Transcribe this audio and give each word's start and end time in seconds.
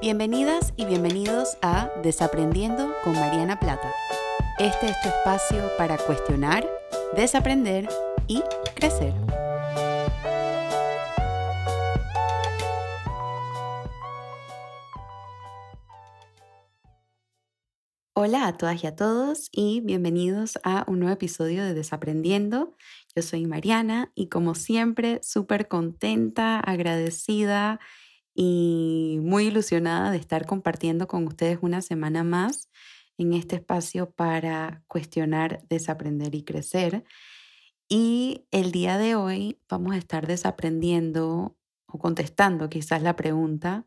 Bienvenidas 0.00 0.72
y 0.78 0.86
bienvenidos 0.86 1.58
a 1.60 1.90
Desaprendiendo 2.02 2.90
con 3.04 3.12
Mariana 3.12 3.60
Plata. 3.60 3.92
Este 4.58 4.86
es 4.86 4.98
tu 5.02 5.08
espacio 5.10 5.70
para 5.76 5.98
cuestionar, 5.98 6.66
desaprender 7.14 7.86
y 8.26 8.42
crecer. 8.74 9.12
Hola 18.14 18.46
a 18.46 18.56
todas 18.56 18.82
y 18.82 18.86
a 18.86 18.96
todos 18.96 19.50
y 19.52 19.82
bienvenidos 19.82 20.58
a 20.62 20.86
un 20.88 21.00
nuevo 21.00 21.12
episodio 21.12 21.62
de 21.62 21.74
Desaprendiendo. 21.74 22.74
Yo 23.14 23.20
soy 23.20 23.44
Mariana 23.44 24.12
y 24.14 24.28
como 24.28 24.54
siempre 24.54 25.20
súper 25.22 25.68
contenta, 25.68 26.58
agradecida 26.58 27.80
y 28.34 29.18
muy 29.22 29.46
ilusionada 29.46 30.10
de 30.10 30.18
estar 30.18 30.46
compartiendo 30.46 31.08
con 31.08 31.26
ustedes 31.26 31.58
una 31.62 31.82
semana 31.82 32.24
más 32.24 32.70
en 33.18 33.34
este 33.34 33.56
espacio 33.56 34.10
para 34.10 34.82
cuestionar, 34.86 35.62
desaprender 35.68 36.34
y 36.34 36.44
crecer. 36.44 37.04
Y 37.88 38.46
el 38.50 38.72
día 38.72 38.98
de 38.98 39.14
hoy 39.14 39.60
vamos 39.68 39.94
a 39.94 39.98
estar 39.98 40.26
desaprendiendo 40.26 41.56
o 41.86 41.98
contestando 41.98 42.68
quizás 42.70 43.02
la 43.02 43.16
pregunta, 43.16 43.84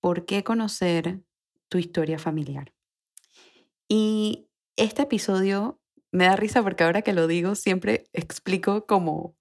¿por 0.00 0.26
qué 0.26 0.44
conocer 0.44 1.22
tu 1.68 1.78
historia 1.78 2.18
familiar? 2.18 2.72
Y 3.88 4.48
este 4.76 5.02
episodio 5.02 5.80
me 6.12 6.24
da 6.26 6.36
risa 6.36 6.62
porque 6.62 6.84
ahora 6.84 7.02
que 7.02 7.12
lo 7.12 7.26
digo 7.26 7.54
siempre 7.54 8.04
explico 8.12 8.86
como 8.86 9.36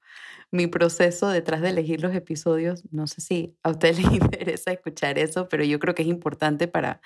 mi 0.52 0.68
proceso 0.68 1.30
detrás 1.30 1.62
de 1.62 1.70
elegir 1.70 2.02
los 2.02 2.14
episodios. 2.14 2.84
No 2.92 3.08
sé 3.08 3.22
si 3.22 3.58
a 3.64 3.72
ustedes 3.72 3.98
les 4.04 4.12
interesa 4.14 4.72
escuchar 4.72 5.18
eso, 5.18 5.48
pero 5.48 5.64
yo 5.64 5.80
creo 5.80 5.96
que 5.96 6.04
es 6.04 6.08
importante 6.08 6.68
para 6.68 7.02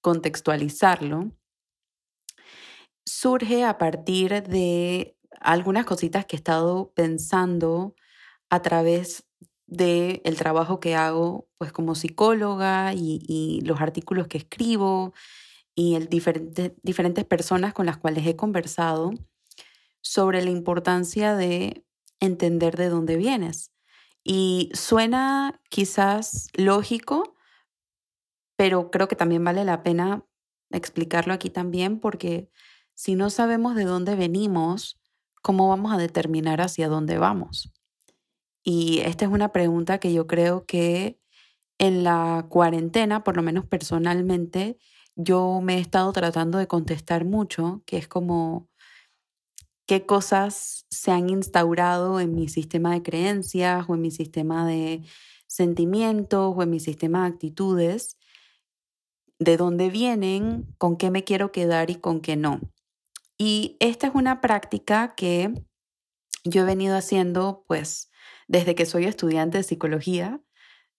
contextualizarlo. 0.00 1.32
Surge 3.06 3.64
a 3.64 3.78
partir 3.78 4.42
de 4.42 5.16
algunas 5.40 5.86
cositas 5.86 6.26
que 6.26 6.36
he 6.36 6.38
estado 6.38 6.92
pensando 6.94 7.94
a 8.50 8.60
través 8.62 9.24
del 9.66 10.20
el 10.24 10.36
trabajo 10.36 10.80
que 10.80 10.94
hago 10.94 11.48
pues 11.58 11.72
como 11.72 11.94
psicóloga 11.94 12.94
y, 12.94 13.60
los 13.64 13.80
artículos 13.80 14.26
que 14.26 14.38
escribo 14.38 15.12
y 15.74 15.94
el 15.94 16.08
diferentes 16.08 17.24
personas 17.24 17.74
con 17.74 17.86
las 17.86 17.98
cuales 17.98 18.26
he 18.26 18.34
conversado 18.34 19.12
sobre 20.00 20.42
la 20.42 20.50
importancia 20.50 21.36
de 21.36 21.84
entender 22.20 22.76
de 22.76 22.88
dónde 22.88 23.16
vienes. 23.16 23.72
Y 24.24 24.70
suena 24.74 25.60
quizás 25.70 26.48
lógico, 26.54 27.36
pero 28.56 28.90
creo 28.90 29.08
que 29.08 29.16
también 29.16 29.44
vale 29.44 29.64
la 29.64 29.82
pena 29.82 30.24
explicarlo 30.70 31.32
aquí 31.32 31.50
también 31.50 32.00
porque 32.00 32.50
si 32.94 33.14
no 33.14 33.30
sabemos 33.30 33.74
de 33.74 33.84
dónde 33.84 34.16
venimos, 34.16 35.00
¿cómo 35.42 35.68
vamos 35.68 35.92
a 35.92 35.98
determinar 35.98 36.60
hacia 36.60 36.88
dónde 36.88 37.16
vamos? 37.18 37.72
Y 38.64 38.98
esta 39.00 39.24
es 39.24 39.30
una 39.30 39.52
pregunta 39.52 39.98
que 39.98 40.12
yo 40.12 40.26
creo 40.26 40.66
que 40.66 41.20
en 41.78 42.02
la 42.04 42.46
cuarentena, 42.48 43.24
por 43.24 43.36
lo 43.36 43.42
menos 43.42 43.64
personalmente, 43.66 44.78
yo 45.14 45.60
me 45.62 45.76
he 45.76 45.80
estado 45.80 46.12
tratando 46.12 46.58
de 46.58 46.66
contestar 46.66 47.24
mucho, 47.24 47.82
que 47.86 47.96
es 47.98 48.08
como 48.08 48.68
qué 49.88 50.04
cosas 50.04 50.86
se 50.90 51.10
han 51.10 51.30
instaurado 51.30 52.20
en 52.20 52.34
mi 52.34 52.48
sistema 52.48 52.92
de 52.92 53.02
creencias 53.02 53.86
o 53.88 53.94
en 53.94 54.02
mi 54.02 54.10
sistema 54.10 54.66
de 54.66 55.02
sentimientos 55.46 56.54
o 56.54 56.62
en 56.62 56.68
mi 56.68 56.78
sistema 56.78 57.22
de 57.22 57.28
actitudes, 57.28 58.18
de 59.38 59.56
dónde 59.56 59.88
vienen, 59.88 60.66
con 60.76 60.98
qué 60.98 61.10
me 61.10 61.24
quiero 61.24 61.52
quedar 61.52 61.88
y 61.88 61.94
con 61.94 62.20
qué 62.20 62.36
no. 62.36 62.60
Y 63.38 63.78
esta 63.80 64.08
es 64.08 64.14
una 64.14 64.42
práctica 64.42 65.14
que 65.16 65.54
yo 66.44 66.62
he 66.62 66.66
venido 66.66 66.94
haciendo 66.94 67.64
pues 67.66 68.10
desde 68.46 68.74
que 68.74 68.84
soy 68.84 69.06
estudiante 69.06 69.56
de 69.56 69.64
psicología 69.64 70.42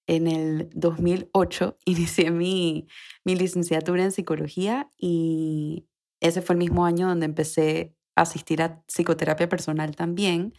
en 0.07 0.25
el 0.25 0.69
2008 0.73 1.77
inicié 1.85 2.31
mi, 2.31 2.87
mi 3.23 3.35
licenciatura 3.35 4.03
en 4.03 4.11
psicología 4.11 4.91
y 4.97 5.85
ese 6.21 6.41
fue 6.41 6.55
el 6.55 6.59
mismo 6.59 6.85
año 6.85 7.07
donde 7.07 7.27
empecé 7.27 7.95
asistir 8.21 8.61
a 8.61 8.81
psicoterapia 8.87 9.49
personal 9.49 9.95
también. 9.95 10.53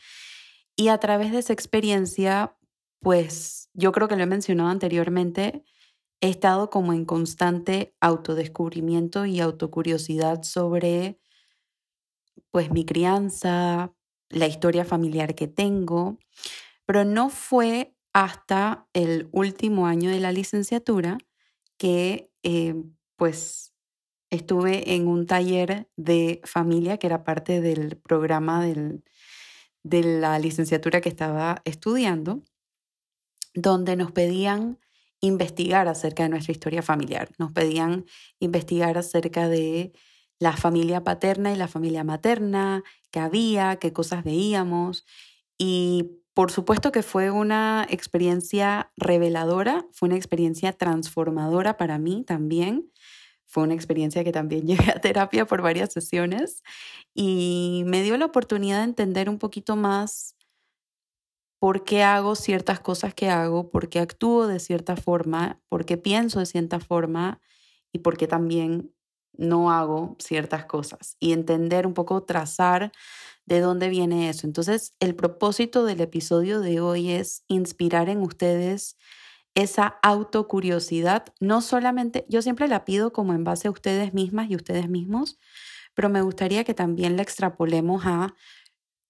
Y 0.76 0.88
a 0.88 0.98
través 0.98 1.32
de 1.32 1.38
esa 1.38 1.52
experiencia, 1.52 2.56
pues 3.00 3.68
yo 3.74 3.92
creo 3.92 4.08
que 4.08 4.16
lo 4.16 4.22
he 4.22 4.26
mencionado 4.26 4.70
anteriormente, 4.70 5.64
he 6.20 6.28
estado 6.28 6.70
como 6.70 6.92
en 6.92 7.04
constante 7.04 7.94
autodescubrimiento 8.00 9.26
y 9.26 9.40
autocuriosidad 9.40 10.42
sobre 10.42 11.18
pues 12.50 12.70
mi 12.70 12.84
crianza, 12.84 13.94
la 14.28 14.46
historia 14.46 14.84
familiar 14.84 15.34
que 15.34 15.48
tengo, 15.48 16.18
pero 16.86 17.04
no 17.04 17.30
fue 17.30 17.94
hasta 18.12 18.88
el 18.92 19.28
último 19.32 19.86
año 19.86 20.10
de 20.10 20.20
la 20.20 20.32
licenciatura 20.32 21.18
que 21.78 22.30
eh, 22.42 22.74
pues 23.16 23.69
estuve 24.30 24.94
en 24.94 25.08
un 25.08 25.26
taller 25.26 25.88
de 25.96 26.40
familia 26.44 26.98
que 26.98 27.06
era 27.06 27.24
parte 27.24 27.60
del 27.60 27.96
programa 27.96 28.64
de 28.64 30.02
la 30.02 30.38
licenciatura 30.38 31.00
que 31.00 31.08
estaba 31.08 31.62
estudiando, 31.64 32.42
donde 33.54 33.96
nos 33.96 34.12
pedían 34.12 34.78
investigar 35.20 35.88
acerca 35.88 36.22
de 36.22 36.30
nuestra 36.30 36.52
historia 36.52 36.82
familiar, 36.82 37.30
nos 37.38 37.52
pedían 37.52 38.06
investigar 38.38 38.96
acerca 38.96 39.48
de 39.48 39.92
la 40.38 40.56
familia 40.56 41.04
paterna 41.04 41.52
y 41.52 41.56
la 41.56 41.68
familia 41.68 42.02
materna, 42.02 42.82
qué 43.10 43.20
había, 43.20 43.76
qué 43.76 43.92
cosas 43.92 44.24
veíamos. 44.24 45.04
Y 45.58 46.22
por 46.32 46.50
supuesto 46.50 46.90
que 46.92 47.02
fue 47.02 47.30
una 47.30 47.86
experiencia 47.90 48.90
reveladora, 48.96 49.86
fue 49.92 50.08
una 50.08 50.16
experiencia 50.16 50.72
transformadora 50.72 51.76
para 51.76 51.98
mí 51.98 52.24
también. 52.26 52.90
Fue 53.50 53.64
una 53.64 53.74
experiencia 53.74 54.22
que 54.22 54.32
también 54.32 54.66
llegué 54.66 54.90
a 54.92 55.00
terapia 55.00 55.44
por 55.44 55.60
varias 55.60 55.92
sesiones 55.92 56.62
y 57.14 57.82
me 57.86 58.02
dio 58.02 58.16
la 58.16 58.26
oportunidad 58.26 58.78
de 58.78 58.84
entender 58.84 59.28
un 59.28 59.38
poquito 59.38 59.76
más 59.76 60.36
por 61.58 61.84
qué 61.84 62.02
hago 62.04 62.36
ciertas 62.36 62.80
cosas 62.80 63.12
que 63.12 63.28
hago, 63.28 63.70
por 63.70 63.88
qué 63.90 63.98
actúo 63.98 64.46
de 64.46 64.60
cierta 64.60 64.96
forma, 64.96 65.60
por 65.68 65.84
qué 65.84 65.98
pienso 65.98 66.38
de 66.38 66.46
cierta 66.46 66.80
forma 66.80 67.40
y 67.92 67.98
por 67.98 68.16
qué 68.16 68.26
también 68.28 68.94
no 69.36 69.72
hago 69.72 70.16
ciertas 70.20 70.64
cosas. 70.66 71.16
Y 71.18 71.32
entender 71.32 71.86
un 71.86 71.94
poco, 71.94 72.22
trazar 72.22 72.92
de 73.46 73.60
dónde 73.60 73.88
viene 73.88 74.28
eso. 74.28 74.46
Entonces, 74.46 74.94
el 75.00 75.16
propósito 75.16 75.84
del 75.84 76.00
episodio 76.00 76.60
de 76.60 76.80
hoy 76.80 77.10
es 77.10 77.44
inspirar 77.48 78.08
en 78.08 78.22
ustedes 78.22 78.96
esa 79.54 79.98
autocuriosidad, 80.02 81.24
no 81.40 81.60
solamente, 81.60 82.24
yo 82.28 82.42
siempre 82.42 82.68
la 82.68 82.84
pido 82.84 83.12
como 83.12 83.34
en 83.34 83.44
base 83.44 83.68
a 83.68 83.70
ustedes 83.70 84.14
mismas 84.14 84.50
y 84.50 84.56
ustedes 84.56 84.88
mismos, 84.88 85.38
pero 85.94 86.08
me 86.08 86.22
gustaría 86.22 86.64
que 86.64 86.74
también 86.74 87.16
la 87.16 87.22
extrapolemos 87.22 88.02
a 88.06 88.34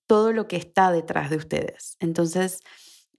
todo 0.07 0.33
lo 0.33 0.49
que 0.49 0.57
está 0.57 0.91
detrás 0.91 1.31
de 1.31 1.37
ustedes. 1.37 1.97
Entonces, 2.01 2.63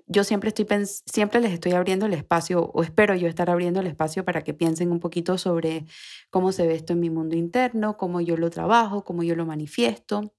yo 0.07 0.25
siempre, 0.25 0.49
estoy 0.49 0.67
siempre 1.05 1.39
les 1.39 1.53
estoy 1.53 1.71
abriendo 1.71 2.05
el 2.05 2.13
espacio, 2.13 2.69
o 2.73 2.83
espero 2.83 3.15
yo 3.15 3.27
estar 3.29 3.49
abriendo 3.49 3.79
el 3.79 3.87
espacio 3.87 4.25
para 4.25 4.41
que 4.43 4.53
piensen 4.53 4.91
un 4.91 4.99
poquito 4.99 5.37
sobre 5.37 5.85
cómo 6.29 6.51
se 6.51 6.67
ve 6.67 6.75
esto 6.75 6.93
en 6.93 6.99
mi 6.99 7.09
mundo 7.09 7.35
interno, 7.37 7.97
cómo 7.97 8.19
yo 8.19 8.35
lo 8.35 8.49
trabajo, 8.49 9.05
cómo 9.05 9.23
yo 9.23 9.35
lo 9.35 9.45
manifiesto. 9.45 10.33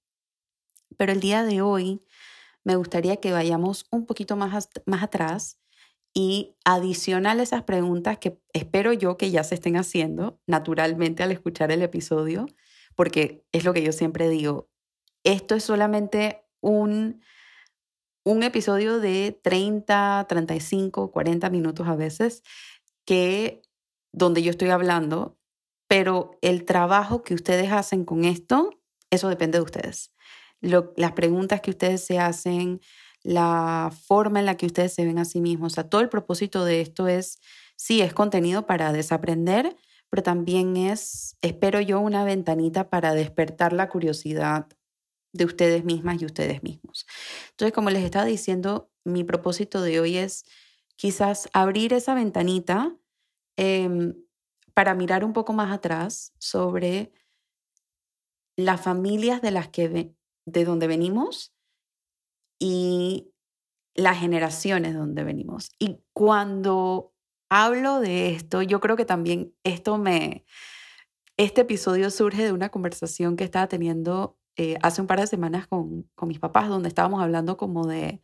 Pero 0.98 1.12
el 1.12 1.21
día 1.21 1.42
de 1.44 1.62
hoy 1.62 2.03
me 2.65 2.76
gustaría 2.76 3.16
que 3.16 3.32
vayamos 3.32 3.87
un 3.91 4.04
poquito 4.04 4.36
más, 4.36 4.68
más 4.84 5.03
atrás 5.03 5.61
y 6.14 6.56
adicional 6.64 7.41
a 7.41 7.42
esas 7.42 7.62
preguntas 7.62 8.18
que 8.18 8.38
espero 8.53 8.92
yo 8.92 9.16
que 9.16 9.30
ya 9.30 9.44
se 9.44 9.54
estén 9.54 9.76
haciendo 9.76 10.41
naturalmente 10.47 11.22
al 11.22 11.32
escuchar 11.32 11.72
el 11.72 11.82
episodio, 11.82 12.47
porque 12.94 13.44
es 13.53 13.64
lo 13.64 13.72
que 13.72 13.82
yo 13.82 13.92
siempre 13.92 14.28
digo, 14.28 14.68
esto 15.24 15.54
es 15.54 15.64
solamente 15.64 16.44
un, 16.60 17.22
un 18.24 18.42
episodio 18.42 19.00
de 19.00 19.38
30, 19.42 20.26
35, 20.28 21.10
40 21.10 21.50
minutos 21.50 21.88
a 21.88 21.97
veces, 21.97 22.42
que 23.06 23.62
donde 24.12 24.42
yo 24.42 24.50
estoy 24.50 24.68
hablando, 24.68 25.38
pero 25.88 26.38
el 26.42 26.64
trabajo 26.64 27.22
que 27.22 27.34
ustedes 27.34 27.72
hacen 27.72 28.04
con 28.04 28.24
esto, 28.24 28.70
eso 29.10 29.28
depende 29.28 29.59
de 29.59 29.64
ustedes. 29.64 30.12
Las 30.60 31.12
preguntas 31.12 31.60
que 31.60 31.70
ustedes 31.70 32.04
se 32.04 32.18
hacen, 32.18 32.80
la 33.24 33.92
forma 34.07 34.41
en 34.41 34.47
la 34.47 34.57
que 34.57 34.66
ustedes 34.66 34.95
se 34.95 35.04
ven 35.04 35.19
a 35.19 35.24
sí 35.24 35.41
mismos. 35.41 35.72
O 35.72 35.74
sea, 35.74 35.89
todo 35.89 36.01
el 36.01 36.09
propósito 36.09 36.65
de 36.65 36.80
esto 36.80 37.09
es, 37.09 37.39
sí, 37.77 38.01
es 38.01 38.13
contenido 38.13 38.66
para 38.66 38.92
desaprender, 38.92 39.77
pero 40.10 40.22
también 40.22 40.77
es, 40.77 41.36
espero 41.41 41.80
yo, 41.80 42.01
una 42.01 42.24
ventanita 42.24 42.91
para 42.91 43.15
despertar 43.15 43.72
la 43.72 43.89
curiosidad 43.89 44.66
de 45.33 45.45
ustedes 45.45 45.84
mismas 45.84 46.21
y 46.21 46.27
ustedes 46.27 46.63
mismos. 46.63 47.07
Entonces, 47.51 47.72
como 47.72 47.91
les 47.91 48.04
estaba 48.04 48.24
diciendo, 48.24 48.91
mi 49.04 49.24
propósito 49.24 49.80
de 49.80 50.01
hoy 50.01 50.19
es 50.19 50.45
quizás 50.97 51.48
abrir 51.53 51.95
esa 51.95 52.15
ventanita 52.15 52.95
em, 53.57 54.15
para 54.74 54.95
mirar 54.95 55.24
un 55.24 55.33
poco 55.33 55.53
más 55.53 55.72
atrás 55.72 56.33
sobre 56.39 57.13
las 58.57 58.80
familias 58.80 59.41
de 59.41 59.51
las 59.51 59.69
que 59.69 60.15
de 60.45 60.65
donde 60.65 60.86
venimos 60.86 61.52
y 62.64 63.34
las 63.92 64.20
generaciones 64.20 64.92
de 64.92 65.00
donde 65.00 65.24
venimos. 65.24 65.72
Y 65.80 65.98
cuando 66.12 67.12
hablo 67.50 67.98
de 67.98 68.30
esto, 68.30 68.62
yo 68.62 68.78
creo 68.80 68.97
que 68.97 69.04
también 69.04 69.53
esto 69.64 69.98
me 69.98 70.47
este 71.36 71.62
episodio 71.62 72.09
surge 72.10 72.44
de 72.44 72.53
una 72.53 72.68
conversación 72.68 73.36
que 73.36 73.42
estaba 73.42 73.66
teniendo 73.66 74.38
eh, 74.56 74.76
hace 74.80 75.00
un 75.00 75.09
par 75.09 75.18
de 75.18 75.26
semanas 75.26 75.66
con, 75.66 76.09
con 76.14 76.28
mis 76.28 76.38
papás, 76.38 76.68
donde 76.68 76.88
estábamos 76.88 77.20
hablando 77.20 77.56
como 77.56 77.84
de 77.88 78.22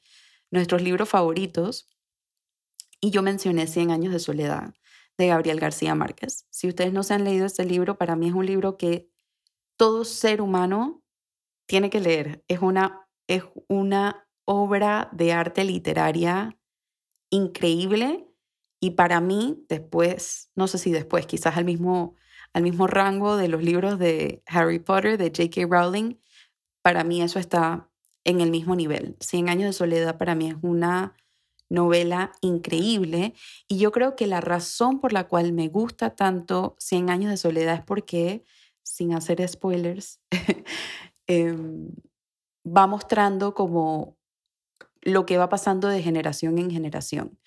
nuestros 0.52 0.82
libros 0.82 1.08
favoritos. 1.08 1.88
Y 3.00 3.10
yo 3.10 3.22
mencioné 3.22 3.66
Cien 3.66 3.90
años 3.90 4.12
de 4.12 4.20
soledad 4.20 4.72
de 5.16 5.26
Gabriel 5.26 5.58
García 5.58 5.96
Márquez. 5.96 6.46
Si 6.50 6.68
ustedes 6.68 6.92
no 6.92 7.02
se 7.02 7.14
han 7.14 7.24
leído 7.24 7.44
este 7.44 7.64
libro, 7.64 7.98
para 7.98 8.14
mí 8.14 8.28
es 8.28 8.34
un 8.34 8.46
libro 8.46 8.76
que 8.76 9.10
todo 9.76 10.04
ser 10.04 10.40
humano 10.40 11.02
tiene 11.66 11.90
que 11.90 11.98
leer. 11.98 12.44
Es 12.46 12.60
una, 12.60 13.08
es 13.26 13.42
una 13.66 14.27
obra 14.48 15.10
de 15.12 15.32
arte 15.32 15.62
literaria 15.62 16.58
increíble 17.30 18.26
y 18.80 18.92
para 18.92 19.20
mí 19.20 19.64
después, 19.68 20.50
no 20.54 20.68
sé 20.68 20.78
si 20.78 20.90
después, 20.90 21.26
quizás 21.26 21.58
al 21.58 21.66
mismo 21.66 22.16
al 22.54 22.62
mismo 22.62 22.86
rango 22.86 23.36
de 23.36 23.48
los 23.48 23.62
libros 23.62 23.98
de 23.98 24.42
Harry 24.46 24.78
Potter, 24.78 25.18
de 25.18 25.26
J.K. 25.26 25.66
Rowling, 25.68 26.14
para 26.82 27.04
mí 27.04 27.22
eso 27.22 27.38
está 27.38 27.90
en 28.24 28.40
el 28.40 28.50
mismo 28.50 28.74
nivel. 28.74 29.16
Cien 29.20 29.48
años 29.48 29.66
de 29.66 29.72
soledad 29.74 30.18
para 30.18 30.34
mí 30.34 30.48
es 30.48 30.56
una 30.62 31.14
novela 31.70 32.32
increíble 32.40 33.34
y 33.68 33.78
yo 33.78 33.92
creo 33.92 34.16
que 34.16 34.26
la 34.26 34.40
razón 34.40 35.00
por 35.00 35.12
la 35.12 35.28
cual 35.28 35.52
me 35.52 35.68
gusta 35.68 36.16
tanto 36.16 36.76
Cien 36.78 37.10
años 37.10 37.30
de 37.30 37.36
soledad 37.36 37.74
es 37.74 37.82
porque, 37.84 38.44
sin 38.82 39.12
hacer 39.12 39.46
spoilers, 39.46 40.20
em, 41.26 41.90
va 42.64 42.86
mostrando 42.86 43.54
como 43.54 44.17
lo 45.02 45.26
que 45.26 45.38
va 45.38 45.48
pasando 45.48 45.88
de 45.88 46.02
generación 46.02 46.58
en 46.58 46.70
generación. 46.70 47.38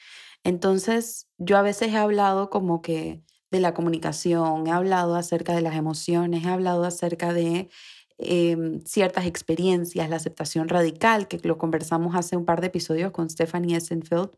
Entonces, 0.44 1.28
yo 1.38 1.58
a 1.58 1.62
veces 1.62 1.90
he 1.94 1.98
hablado 1.98 2.50
como 2.50 2.82
que 2.82 3.24
de 3.52 3.60
la 3.60 3.74
comunicación, 3.74 4.66
he 4.68 4.72
hablado 4.72 5.16
acerca 5.16 5.54
de 5.54 5.62
las 5.62 5.76
emociones, 5.76 6.46
he 6.46 6.50
hablado 6.50 6.86
acerca 6.86 7.34
de 7.34 7.70
em, 8.18 8.82
ciertas 8.86 9.26
experiencias, 9.26 10.10
la 10.10 10.16
aceptación 10.16 10.70
radical, 10.70 11.28
que 11.28 11.40
lo 11.44 11.58
conversamos 11.58 12.16
hace 12.16 12.38
un 12.38 12.46
par 12.46 12.62
de 12.62 12.68
episodios 12.68 13.12
con 13.12 13.30
Stephanie 13.30 13.76
Essenfeld. 13.78 14.32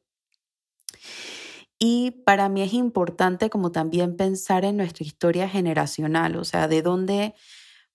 Y 1.80 2.12
para 2.26 2.50
mí 2.50 2.62
es 2.62 2.74
importante 2.74 3.50
como 3.50 3.72
también 3.72 4.16
pensar 4.16 4.66
en 4.66 4.78
nuestra 4.78 5.06
historia 5.06 5.50
generacional, 5.50 6.38
o 6.38 6.46
sea, 6.46 6.68
de 6.68 6.82
dónde, 6.82 7.36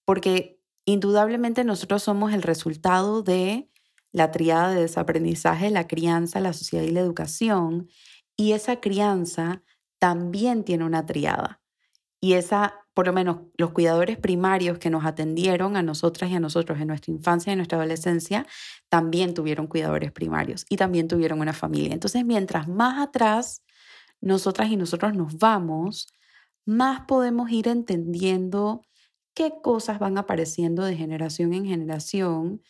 porque 0.04 0.60
indudablemente 0.84 1.64
nosotros 1.64 2.02
somos 2.02 2.32
el 2.32 2.42
resultado 2.42 3.22
de 3.22 3.70
la 4.12 4.30
triada 4.30 4.70
de 4.70 4.82
desaprendizaje, 4.82 5.70
la 5.70 5.86
crianza, 5.86 6.40
la 6.40 6.52
sociedad 6.52 6.84
y 6.84 6.90
la 6.90 7.00
educación. 7.00 7.88
Y 8.36 8.52
esa 8.52 8.80
crianza 8.80 9.62
también 9.98 10.64
tiene 10.64 10.84
una 10.84 11.06
triada. 11.06 11.60
Y 12.20 12.34
esa, 12.34 12.74
por 12.94 13.06
lo 13.06 13.12
menos 13.12 13.38
los 13.56 13.70
cuidadores 13.72 14.18
primarios 14.18 14.78
que 14.78 14.90
nos 14.90 15.04
atendieron 15.04 15.76
a 15.76 15.82
nosotras 15.82 16.30
y 16.30 16.34
a 16.34 16.40
nosotros 16.40 16.80
en 16.80 16.88
nuestra 16.88 17.12
infancia 17.12 17.50
y 17.50 17.52
en 17.52 17.58
nuestra 17.58 17.78
adolescencia, 17.78 18.46
también 18.88 19.34
tuvieron 19.34 19.66
cuidadores 19.68 20.12
primarios 20.12 20.66
y 20.68 20.76
también 20.76 21.08
tuvieron 21.08 21.40
una 21.40 21.52
familia. 21.52 21.92
Entonces, 21.94 22.24
mientras 22.24 22.66
más 22.68 23.00
atrás 23.00 23.62
nosotras 24.20 24.70
y 24.70 24.76
nosotros 24.76 25.14
nos 25.14 25.38
vamos, 25.38 26.12
más 26.66 27.02
podemos 27.06 27.50
ir 27.50 27.68
entendiendo 27.68 28.82
qué 29.34 29.52
cosas 29.62 30.00
van 30.00 30.18
apareciendo 30.18 30.84
de 30.84 30.96
generación 30.96 31.54
en 31.54 31.64
generación 31.66 32.62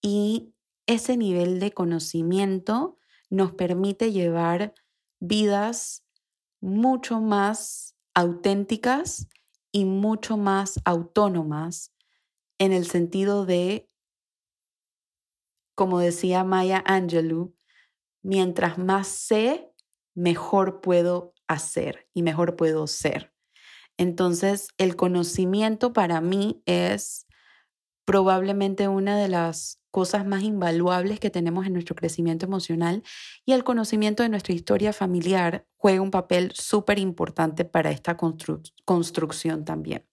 y 0.00 0.54
ese 0.92 1.16
nivel 1.16 1.58
de 1.60 1.72
conocimiento 1.72 2.98
nos 3.30 3.52
permite 3.52 4.12
llevar 4.12 4.74
vidas 5.20 6.04
mucho 6.60 7.20
más 7.20 7.96
auténticas 8.14 9.28
y 9.72 9.84
mucho 9.84 10.36
más 10.36 10.80
autónomas 10.84 11.92
en 12.58 12.72
el 12.72 12.86
sentido 12.86 13.46
de, 13.46 13.90
como 15.74 15.98
decía 15.98 16.44
Maya 16.44 16.84
Angelou, 16.86 17.56
mientras 18.22 18.78
más 18.78 19.08
sé, 19.08 19.72
mejor 20.14 20.80
puedo 20.80 21.34
hacer 21.48 22.08
y 22.12 22.22
mejor 22.22 22.54
puedo 22.54 22.86
ser. 22.86 23.32
Entonces, 23.96 24.68
el 24.78 24.94
conocimiento 24.94 25.92
para 25.92 26.20
mí 26.20 26.62
es 26.66 27.26
probablemente 28.04 28.88
una 28.88 29.18
de 29.18 29.28
las 29.28 29.81
cosas 29.92 30.26
más 30.26 30.42
invaluables 30.42 31.20
que 31.20 31.30
tenemos 31.30 31.66
en 31.66 31.74
nuestro 31.74 31.94
crecimiento 31.94 32.46
emocional 32.46 33.04
y 33.44 33.52
el 33.52 33.62
conocimiento 33.62 34.24
de 34.24 34.30
nuestra 34.30 34.54
historia 34.54 34.92
familiar 34.92 35.68
juega 35.76 36.00
un 36.00 36.10
papel 36.10 36.50
súper 36.54 36.98
importante 36.98 37.64
para 37.64 37.92
esta 37.92 38.16
construcción 38.16 39.64
también. 39.64 40.08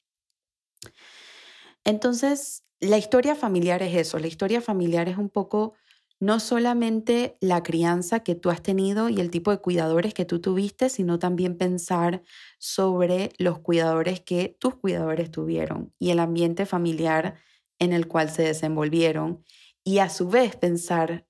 Entonces, 1.83 2.65
la 2.81 2.97
historia 2.97 3.35
familiar 3.35 3.81
es 3.81 3.95
eso, 3.95 4.19
la 4.19 4.27
historia 4.27 4.61
familiar 4.61 5.07
es 5.07 5.17
un 5.17 5.29
poco 5.29 5.73
no 6.19 6.41
solamente 6.41 7.37
la 7.39 7.63
crianza 7.63 8.19
que 8.21 8.35
tú 8.35 8.49
has 8.49 8.61
tenido 8.61 9.07
y 9.07 9.21
el 9.21 9.31
tipo 9.31 9.51
de 9.51 9.59
cuidadores 9.59 10.13
que 10.13 10.25
tú 10.25 10.41
tuviste, 10.41 10.89
sino 10.89 11.17
también 11.17 11.57
pensar 11.57 12.23
sobre 12.57 13.31
los 13.37 13.59
cuidadores 13.59 14.19
que 14.19 14.57
tus 14.59 14.75
cuidadores 14.75 15.31
tuvieron 15.31 15.93
y 15.97 16.09
el 16.09 16.19
ambiente 16.19 16.65
familiar 16.65 17.39
en 17.79 17.93
el 17.93 18.07
cual 18.09 18.29
se 18.29 18.43
desenvolvieron 18.43 19.45
y 19.89 19.97
a 19.97 20.09
su 20.09 20.29
vez 20.29 20.55
pensar 20.55 21.25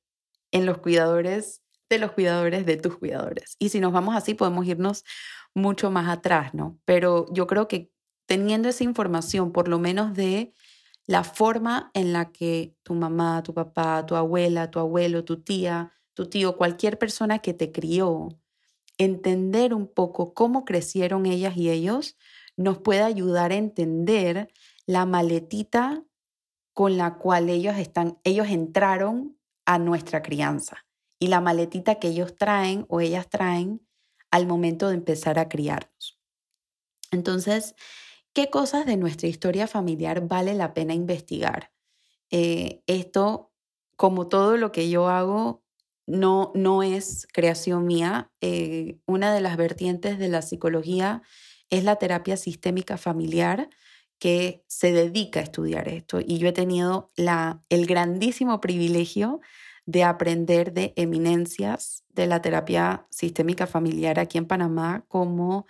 en 0.51 0.65
los 0.65 0.79
cuidadores 0.79 1.61
de 1.89 1.97
los 1.97 2.11
cuidadores 2.11 2.65
de 2.65 2.75
tus 2.75 2.97
cuidadores. 2.97 3.55
Y 3.57 3.69
si 3.69 3.79
nos 3.79 3.93
vamos 3.93 4.17
así, 4.17 4.33
podemos 4.33 4.67
irnos 4.67 5.05
mucho 5.53 5.91
más 5.91 6.09
atrás, 6.09 6.53
¿no? 6.53 6.77
Pero 6.83 7.25
yo 7.31 7.47
creo 7.47 7.69
que 7.69 7.89
teniendo 8.25 8.67
esa 8.67 8.83
información, 8.83 9.53
por 9.53 9.69
lo 9.69 9.79
menos 9.79 10.13
de 10.13 10.53
la 11.07 11.23
forma 11.23 11.89
en 11.93 12.11
la 12.11 12.33
que 12.33 12.75
tu 12.83 12.95
mamá, 12.95 13.43
tu 13.43 13.53
papá, 13.53 14.05
tu 14.05 14.17
abuela, 14.17 14.69
tu 14.69 14.79
abuelo, 14.79 15.23
tu 15.23 15.41
tía, 15.41 15.93
tu 16.13 16.25
tío, 16.27 16.57
cualquier 16.57 16.99
persona 16.99 17.39
que 17.39 17.53
te 17.53 17.71
crió, 17.71 18.27
entender 18.97 19.73
un 19.73 19.87
poco 19.87 20.33
cómo 20.33 20.65
crecieron 20.65 21.25
ellas 21.25 21.55
y 21.55 21.69
ellos, 21.69 22.17
nos 22.57 22.79
puede 22.79 23.03
ayudar 23.03 23.53
a 23.53 23.55
entender 23.55 24.51
la 24.85 25.05
maletita 25.05 26.03
con 26.79 26.95
la 26.95 27.15
cual 27.15 27.49
ellos, 27.49 27.75
están, 27.75 28.19
ellos 28.23 28.47
entraron 28.47 29.37
a 29.65 29.79
nuestra 29.79 30.21
crianza 30.21 30.85
y 31.19 31.27
la 31.27 31.41
maletita 31.41 31.95
que 31.95 32.07
ellos 32.07 32.37
traen 32.37 32.85
o 32.87 33.01
ellas 33.01 33.27
traen 33.29 33.85
al 34.31 34.47
momento 34.47 34.87
de 34.87 34.95
empezar 34.95 35.39
a 35.39 35.49
criarnos. 35.49 36.17
Entonces, 37.11 37.75
¿qué 38.31 38.49
cosas 38.49 38.85
de 38.85 38.95
nuestra 38.95 39.27
historia 39.27 39.67
familiar 39.67 40.25
vale 40.25 40.53
la 40.53 40.73
pena 40.73 40.93
investigar? 40.93 41.73
Eh, 42.31 42.81
esto, 42.87 43.51
como 43.97 44.29
todo 44.29 44.55
lo 44.55 44.71
que 44.71 44.89
yo 44.89 45.09
hago, 45.09 45.61
no, 46.07 46.53
no 46.55 46.81
es 46.81 47.27
creación 47.33 47.87
mía. 47.87 48.31
Eh, 48.39 49.01
una 49.05 49.33
de 49.33 49.41
las 49.41 49.57
vertientes 49.57 50.17
de 50.17 50.29
la 50.29 50.41
psicología 50.41 51.23
es 51.69 51.83
la 51.83 51.97
terapia 51.97 52.37
sistémica 52.37 52.95
familiar, 52.95 53.69
que 54.19 54.63
se 54.67 54.91
dedica 54.91 55.39
a 55.39 55.43
estudiar 55.43 55.87
esto 55.87 56.19
y 56.19 56.37
yo 56.37 56.49
he 56.49 56.53
tenido 56.53 57.11
el 57.69 57.85
grandísimo 57.85 58.59
privilegio 58.61 59.39
de 59.85 60.03
aprender 60.03 60.73
de 60.73 60.93
eminencias 60.97 62.03
de 62.09 62.27
la 62.27 62.41
terapia 62.41 63.07
sistémica 63.09 63.65
familiar 63.65 64.19
aquí 64.19 64.37
en 64.37 64.45
Panamá, 64.45 65.05
como 65.07 65.65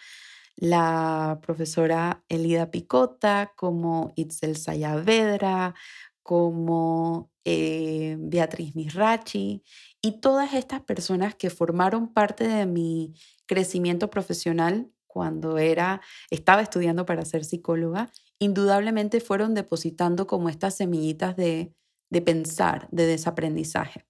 la 0.57 1.39
profesora 1.41 2.23
Elida 2.27 2.69
Picota, 2.69 3.53
como 3.55 4.11
Itzel 4.17 4.57
Sayavedra, 4.57 5.73
como 6.21 7.31
eh, 7.45 8.17
Beatriz 8.19 8.75
Misrachi 8.75 9.63
y 10.01 10.19
todas 10.19 10.53
estas 10.53 10.81
personas 10.81 11.33
que 11.35 11.49
formaron 11.49 12.11
parte 12.11 12.45
de 12.45 12.65
mi 12.65 13.13
crecimiento 13.45 14.09
profesional 14.09 14.91
cuando 15.07 15.57
era, 15.57 16.01
estaba 16.29 16.61
estudiando 16.61 17.05
para 17.05 17.25
ser 17.25 17.45
psicóloga 17.45 18.11
indudablemente 18.39 19.19
fueron 19.21 19.53
depositando 19.53 20.27
como 20.27 20.49
estas 20.49 20.75
semillitas 20.75 21.35
de, 21.35 21.73
de 22.09 22.21
pensar, 22.21 22.87
de 22.91 23.05
desaprendizaje. 23.05 24.05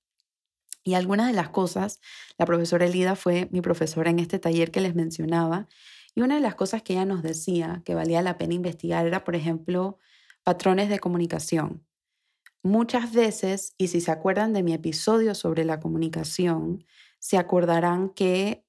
Y 0.83 0.93
algunas 0.93 1.27
de 1.27 1.33
las 1.33 1.49
cosas, 1.49 1.99
la 2.37 2.45
profesora 2.45 2.85
Elida 2.85 3.15
fue 3.15 3.49
mi 3.51 3.61
profesora 3.61 4.09
en 4.09 4.19
este 4.19 4.39
taller 4.39 4.71
que 4.71 4.81
les 4.81 4.95
mencionaba, 4.95 5.67
y 6.15 6.21
una 6.21 6.35
de 6.35 6.41
las 6.41 6.55
cosas 6.55 6.81
que 6.81 6.93
ella 6.93 7.05
nos 7.05 7.21
decía 7.21 7.81
que 7.85 7.95
valía 7.95 8.21
la 8.21 8.37
pena 8.37 8.53
investigar 8.53 9.05
era, 9.05 9.23
por 9.23 9.35
ejemplo, 9.35 9.97
patrones 10.43 10.89
de 10.89 10.99
comunicación. 10.99 11.85
Muchas 12.63 13.13
veces, 13.13 13.73
y 13.77 13.87
si 13.87 14.01
se 14.01 14.11
acuerdan 14.11 14.51
de 14.53 14.63
mi 14.63 14.73
episodio 14.73 15.35
sobre 15.35 15.63
la 15.63 15.79
comunicación, 15.79 16.85
se 17.19 17.37
acordarán 17.37 18.09
que 18.09 18.65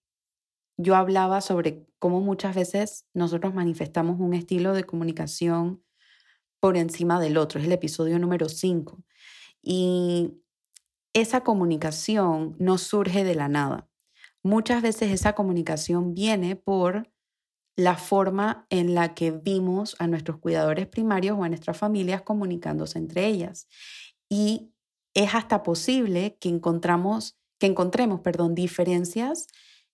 yo 0.82 0.96
hablaba 0.96 1.40
sobre 1.40 1.86
cómo 1.98 2.20
muchas 2.20 2.54
veces 2.54 3.06
nosotros 3.12 3.54
manifestamos 3.54 4.18
un 4.18 4.34
estilo 4.34 4.72
de 4.72 4.84
comunicación 4.84 5.82
por 6.58 6.76
encima 6.76 7.20
del 7.20 7.36
otro. 7.36 7.60
Es 7.60 7.66
el 7.66 7.72
episodio 7.72 8.18
número 8.18 8.48
5. 8.48 9.02
Y 9.62 10.32
esa 11.12 11.42
comunicación 11.42 12.56
no 12.58 12.78
surge 12.78 13.24
de 13.24 13.34
la 13.34 13.48
nada. 13.48 13.88
Muchas 14.42 14.82
veces 14.82 15.12
esa 15.12 15.34
comunicación 15.34 16.14
viene 16.14 16.56
por 16.56 17.10
la 17.76 17.96
forma 17.96 18.66
en 18.70 18.94
la 18.94 19.14
que 19.14 19.30
vimos 19.30 19.96
a 19.98 20.06
nuestros 20.06 20.38
cuidadores 20.38 20.86
primarios 20.86 21.38
o 21.38 21.44
a 21.44 21.48
nuestras 21.48 21.76
familias 21.76 22.22
comunicándose 22.22 22.98
entre 22.98 23.26
ellas. 23.26 23.68
Y 24.28 24.72
es 25.14 25.34
hasta 25.34 25.62
posible 25.62 26.38
que 26.40 26.48
encontramos 26.48 27.36
que 27.58 27.66
encontremos, 27.66 28.20
perdón, 28.20 28.54
diferencias 28.54 29.46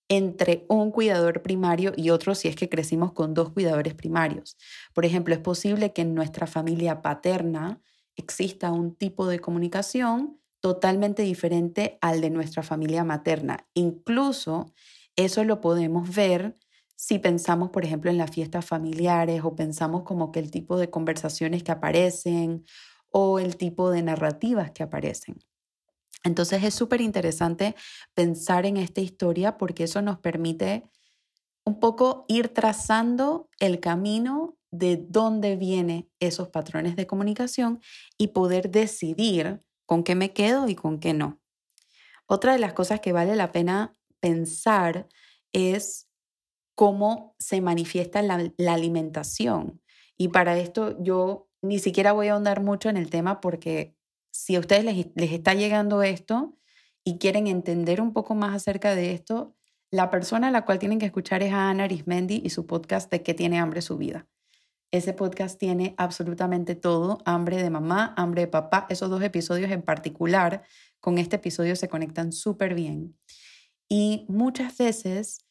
entre 0.08 0.64
un 0.68 0.90
cuidador 0.90 1.42
primario 1.42 1.92
y 1.96 2.10
otro 2.10 2.34
si 2.34 2.48
es 2.48 2.56
que 2.56 2.68
crecimos 2.68 3.12
con 3.12 3.34
dos 3.34 3.50
cuidadores 3.50 3.94
primarios. 3.94 4.56
Por 4.94 5.04
ejemplo, 5.04 5.34
es 5.34 5.40
posible 5.40 5.92
que 5.92 6.02
en 6.02 6.14
nuestra 6.14 6.46
familia 6.46 7.02
paterna 7.02 7.80
exista 8.16 8.72
un 8.72 8.94
tipo 8.94 9.26
de 9.26 9.40
comunicación 9.40 10.40
totalmente 10.60 11.22
diferente 11.22 11.98
al 12.00 12.20
de 12.20 12.30
nuestra 12.30 12.62
familia 12.62 13.04
materna. 13.04 13.68
Incluso 13.74 14.72
eso 15.16 15.44
lo 15.44 15.60
podemos 15.60 16.14
ver 16.14 16.54
si 16.96 17.18
pensamos, 17.18 17.70
por 17.70 17.84
ejemplo, 17.84 18.10
en 18.10 18.18
las 18.18 18.30
fiestas 18.30 18.64
familiares 18.64 19.42
o 19.44 19.54
pensamos 19.54 20.02
como 20.02 20.32
que 20.32 20.40
el 20.40 20.50
tipo 20.50 20.78
de 20.78 20.88
conversaciones 20.90 21.62
que 21.62 21.72
aparecen 21.72 22.64
o 23.10 23.38
el 23.38 23.56
tipo 23.56 23.90
de 23.90 24.02
narrativas 24.02 24.70
que 24.70 24.82
aparecen. 24.82 25.36
Entonces 26.26 26.64
es 26.64 26.74
súper 26.74 27.00
interesante 27.00 27.76
pensar 28.14 28.66
en 28.66 28.76
esta 28.76 29.00
historia 29.00 29.56
porque 29.56 29.84
eso 29.84 30.02
nos 30.02 30.18
permite 30.18 30.90
un 31.64 31.80
poco 31.80 32.24
ir 32.28 32.48
trazando 32.48 33.48
el 33.58 33.80
camino 33.80 34.56
de 34.70 34.96
dónde 34.96 35.56
vienen 35.56 36.10
esos 36.20 36.48
patrones 36.48 36.96
de 36.96 37.06
comunicación 37.06 37.80
y 38.18 38.28
poder 38.28 38.70
decidir 38.70 39.62
con 39.86 40.02
qué 40.02 40.14
me 40.14 40.32
quedo 40.32 40.68
y 40.68 40.74
con 40.74 40.98
qué 40.98 41.14
no. 41.14 41.40
Otra 42.26 42.52
de 42.52 42.58
las 42.58 42.72
cosas 42.72 43.00
que 43.00 43.12
vale 43.12 43.36
la 43.36 43.52
pena 43.52 43.96
pensar 44.20 45.08
es 45.52 46.08
cómo 46.74 47.36
se 47.38 47.60
manifiesta 47.60 48.20
la, 48.22 48.52
la 48.56 48.74
alimentación. 48.74 49.80
Y 50.18 50.28
para 50.28 50.58
esto 50.58 51.00
yo 51.02 51.48
ni 51.62 51.78
siquiera 51.78 52.12
voy 52.12 52.28
a 52.28 52.34
ahondar 52.34 52.62
mucho 52.62 52.88
en 52.88 52.96
el 52.96 53.10
tema 53.10 53.40
porque 53.40 53.95
si 54.46 54.54
a 54.54 54.60
ustedes 54.60 54.84
les, 54.84 55.32
está 55.32 55.54
llegando 55.54 56.04
esto 56.04 56.56
y 57.02 57.18
quieren 57.18 57.48
entender 57.48 58.00
un 58.00 58.12
poco 58.12 58.36
más 58.36 58.54
acerca 58.54 58.94
de 58.94 59.12
esto, 59.12 59.56
la 59.90 60.08
persona 60.08 60.46
a 60.46 60.50
la 60.52 60.64
cual 60.64 60.78
tienen 60.78 61.00
que 61.00 61.06
escuchar 61.06 61.42
es 61.42 61.52
a 61.52 61.68
Ana 61.68 61.82
Arismendi 61.82 62.42
y 62.44 62.50
su 62.50 62.64
podcast 62.64 63.10
de 63.10 63.24
qué 63.24 63.34
tiene 63.34 63.58
hambre 63.58 63.82
su 63.82 63.98
vida. 63.98 64.28
Ese 64.92 65.14
podcast 65.14 65.58
tiene 65.58 65.96
absolutamente 65.98 66.76
todo, 66.76 67.18
hambre 67.24 67.60
de 67.60 67.70
mamá, 67.70 68.14
hambre 68.16 68.42
de 68.42 68.46
papá. 68.46 68.86
Esos 68.88 69.10
dos 69.10 69.20
episodios 69.20 69.68
en 69.72 69.82
particular 69.82 70.62
con 71.00 71.18
este 71.18 71.34
episodio 71.34 71.74
se 71.74 71.88
conectan 71.88 72.30
súper 72.30 72.76
bien. 72.76 73.18
Y 73.88 74.26
muchas 74.28 74.78
veces 74.78 75.44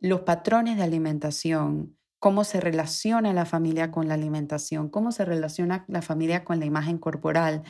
los 0.00 0.22
patrones 0.22 0.78
de 0.78 0.82
alimentación, 0.82 1.96
cómo 2.18 2.42
se 2.42 2.60
relaciona 2.60 3.32
la 3.32 3.46
familia 3.46 3.92
con 3.92 4.08
la 4.08 4.14
alimentación, 4.14 4.88
cómo 4.88 5.12
se 5.12 5.24
relaciona 5.24 5.84
la 5.86 6.02
familia 6.02 6.44
con 6.44 6.58
la 6.58 6.66
imagen 6.66 6.98
corporal, 6.98 7.62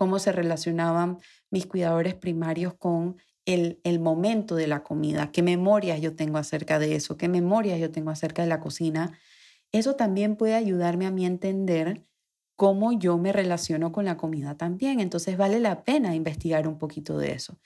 cómo 0.00 0.18
se 0.18 0.32
relacionaban 0.32 1.18
mis 1.50 1.66
cuidadores 1.66 2.14
primarios 2.14 2.72
con 2.72 3.18
el, 3.44 3.80
el, 3.84 4.00
momento 4.00 4.54
de 4.56 4.66
la 4.66 4.82
comida, 4.82 5.30
qué 5.30 5.42
memorias 5.42 6.00
yo 6.00 6.16
tengo 6.16 6.38
acerca 6.38 6.78
de 6.78 6.94
eso, 6.94 7.18
qué 7.18 7.28
memorias 7.28 7.78
yo 7.78 7.90
tengo 7.90 8.08
acerca 8.08 8.40
de 8.40 8.48
la 8.48 8.60
cocina. 8.60 9.18
Eso 9.72 9.96
también 9.96 10.36
puede 10.36 10.54
ayudarme 10.54 11.04
a 11.04 11.10
mí 11.10 11.24
a 11.26 11.28
entender 11.28 12.06
cómo 12.56 12.94
yo 12.98 13.18
me 13.18 13.30
relaciono 13.30 13.92
con 13.92 14.06
la 14.06 14.16
comida 14.16 14.56
también. 14.56 15.00
Entonces 15.00 15.36
vale 15.36 15.60
la 15.60 15.84
pena 15.84 16.14
investigar 16.14 16.66
un 16.66 16.78
poquito 16.78 17.18
de 17.18 17.32
eso. 17.32 17.60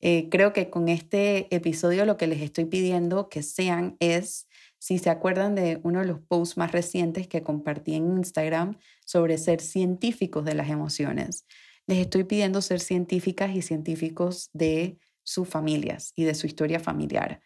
Eh, 0.00 0.28
creo 0.30 0.52
que 0.52 0.70
con 0.70 0.88
este 0.88 1.52
episodio 1.52 2.04
lo 2.04 2.16
que 2.16 2.28
les 2.28 2.40
estoy 2.40 2.66
pidiendo 2.66 3.28
que 3.28 3.42
sean 3.42 3.96
es, 3.98 4.46
si 4.78 4.98
se 4.98 5.10
acuerdan 5.10 5.56
de 5.56 5.80
uno 5.82 5.98
de 5.98 6.06
los 6.06 6.20
posts 6.20 6.56
más 6.56 6.70
recientes 6.70 7.26
que 7.26 7.42
compartí 7.42 7.96
en 7.96 8.16
Instagram 8.16 8.78
sobre 9.04 9.38
ser 9.38 9.60
científicos 9.60 10.44
de 10.44 10.54
las 10.54 10.70
emociones 10.70 11.46
les 11.86 11.98
estoy 11.98 12.24
pidiendo 12.24 12.62
ser 12.62 12.80
científicas 12.80 13.54
y 13.54 13.62
científicos 13.62 14.50
de 14.52 14.98
sus 15.22 15.48
familias 15.48 16.12
y 16.16 16.24
de 16.24 16.34
su 16.34 16.46
historia 16.46 16.80
familiar 16.80 17.40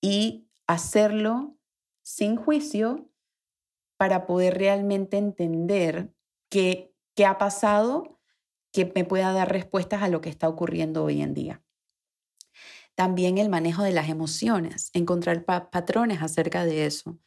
y 0.00 0.48
hacerlo 0.66 1.56
sin 2.02 2.36
juicio 2.36 3.08
para 3.96 4.26
poder 4.26 4.58
realmente 4.58 5.16
entender 5.16 6.12
qué, 6.50 6.92
qué 7.14 7.26
ha 7.26 7.38
pasado 7.38 8.20
que 8.72 8.90
me 8.94 9.04
pueda 9.04 9.32
dar 9.32 9.52
respuestas 9.52 10.02
a 10.02 10.08
lo 10.08 10.20
que 10.20 10.30
está 10.30 10.48
ocurriendo 10.48 11.04
hoy 11.04 11.22
en 11.22 11.34
día. 11.34 11.62
También 12.94 13.38
el 13.38 13.48
manejo 13.48 13.82
de 13.82 13.92
las 13.92 14.08
emociones, 14.08 14.90
encontrar 14.92 15.44
patrones 15.44 16.22
acerca 16.22 16.64
de 16.64 16.86
eso, 16.86 17.18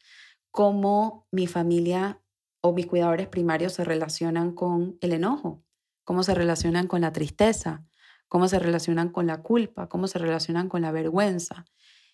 cómo 0.51 1.27
mi 1.31 1.47
familia 1.47 2.21
o 2.61 2.73
mis 2.73 2.87
cuidadores 2.87 3.27
primarios 3.27 3.73
se 3.73 3.83
relacionan 3.83 4.53
con 4.53 4.97
el 5.01 5.13
enojo, 5.13 5.63
cómo 6.05 6.23
se 6.23 6.33
relacionan 6.33 6.87
con 6.87 7.01
la 7.01 7.11
tristeza, 7.11 7.83
cómo 8.29 8.47
se 8.47 8.59
relacionan 8.59 9.09
con 9.09 9.27
la 9.27 9.41
culpa, 9.41 9.89
cómo 9.89 10.07
se 10.07 10.19
relacionan 10.19 10.69
con 10.69 10.81
la 10.81 10.91
vergüenza. 10.91 11.65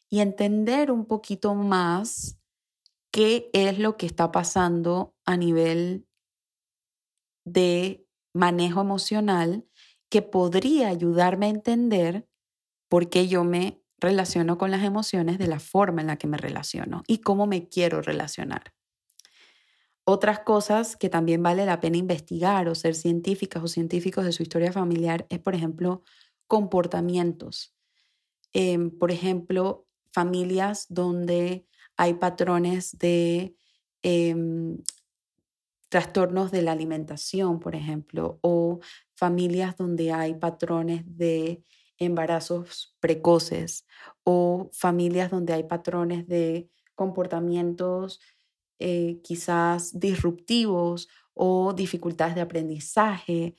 Y 0.10 0.19
entender 0.19 0.91
un 0.91 1.05
poquito 1.05 1.53
más 1.53 2.39
qué 3.12 3.50
es 3.53 3.77
lo 3.77 3.98
que 3.98 4.07
está 4.07 4.31
pasando 4.31 5.13
a 5.25 5.38
nivel 5.38 6.07
de 7.45 8.07
manejo 8.33 8.81
emocional 8.81 9.67
que 10.10 10.21
podría 10.21 10.88
ayudarme 10.88 11.45
a 11.45 11.50
entender 11.50 12.27
por 12.89 13.10
qué 13.10 13.27
yo 13.27 13.43
me 13.43 13.81
relaciono 13.98 14.57
con 14.57 14.71
las 14.71 14.83
emociones 14.83 15.38
de 15.38 15.48
la 15.48 15.60
forma 15.60 16.01
en 16.01 16.07
la 16.07 16.17
que 16.17 16.27
me 16.27 16.38
relaciono 16.38 17.03
y 17.07 17.19
cómo 17.19 17.48
me 17.48 17.69
quiero 17.69 18.01
relacionar. 18.01 18.74
Otras 20.13 20.39
cosas 20.39 20.98
que 20.98 21.08
también 21.08 21.41
vale 21.41 21.65
la 21.65 21.80
pena 21.80 21.96
investigar 21.96 22.68
o 22.68 22.75
ser 22.75 22.96
científicas 22.96 23.63
o 23.63 23.70
científicos 23.70 24.25
de 24.25 24.34
su 24.34 24.44
historia 24.44 24.74
familiar 24.74 25.25
es, 25.30 25.39
por 25.39 25.56
ejemplo, 25.56 26.03
comportamientos. 26.48 27.74
Em, 28.51 28.91
por 28.91 29.10
ejemplo, 29.10 29.88
familias 30.12 30.88
donde 30.89 31.65
hay 31.96 32.15
patrones 32.15 32.98
de 33.00 33.56
em, 34.03 34.84
trastornos 35.88 36.51
de 36.51 36.62
la 36.62 36.74
alimentación, 36.74 37.62
por 37.62 37.74
ejemplo, 37.74 38.38
o 38.41 38.82
familias 39.15 39.77
donde 39.77 40.12
hay 40.12 40.34
patrones 40.34 41.03
de 41.06 41.63
embarazos 41.98 42.98
precoces, 43.00 43.86
o 44.25 44.70
familias 44.74 45.32
donde 45.32 45.53
hay 45.53 45.63
patrones 45.63 46.27
de 46.27 46.70
comportamientos 46.96 48.20
eh, 48.81 49.21
quizás 49.23 50.00
disruptivos 50.00 51.07
o 51.33 51.73
dificultades 51.73 52.35
de 52.35 52.41
aprendizaje. 52.41 53.55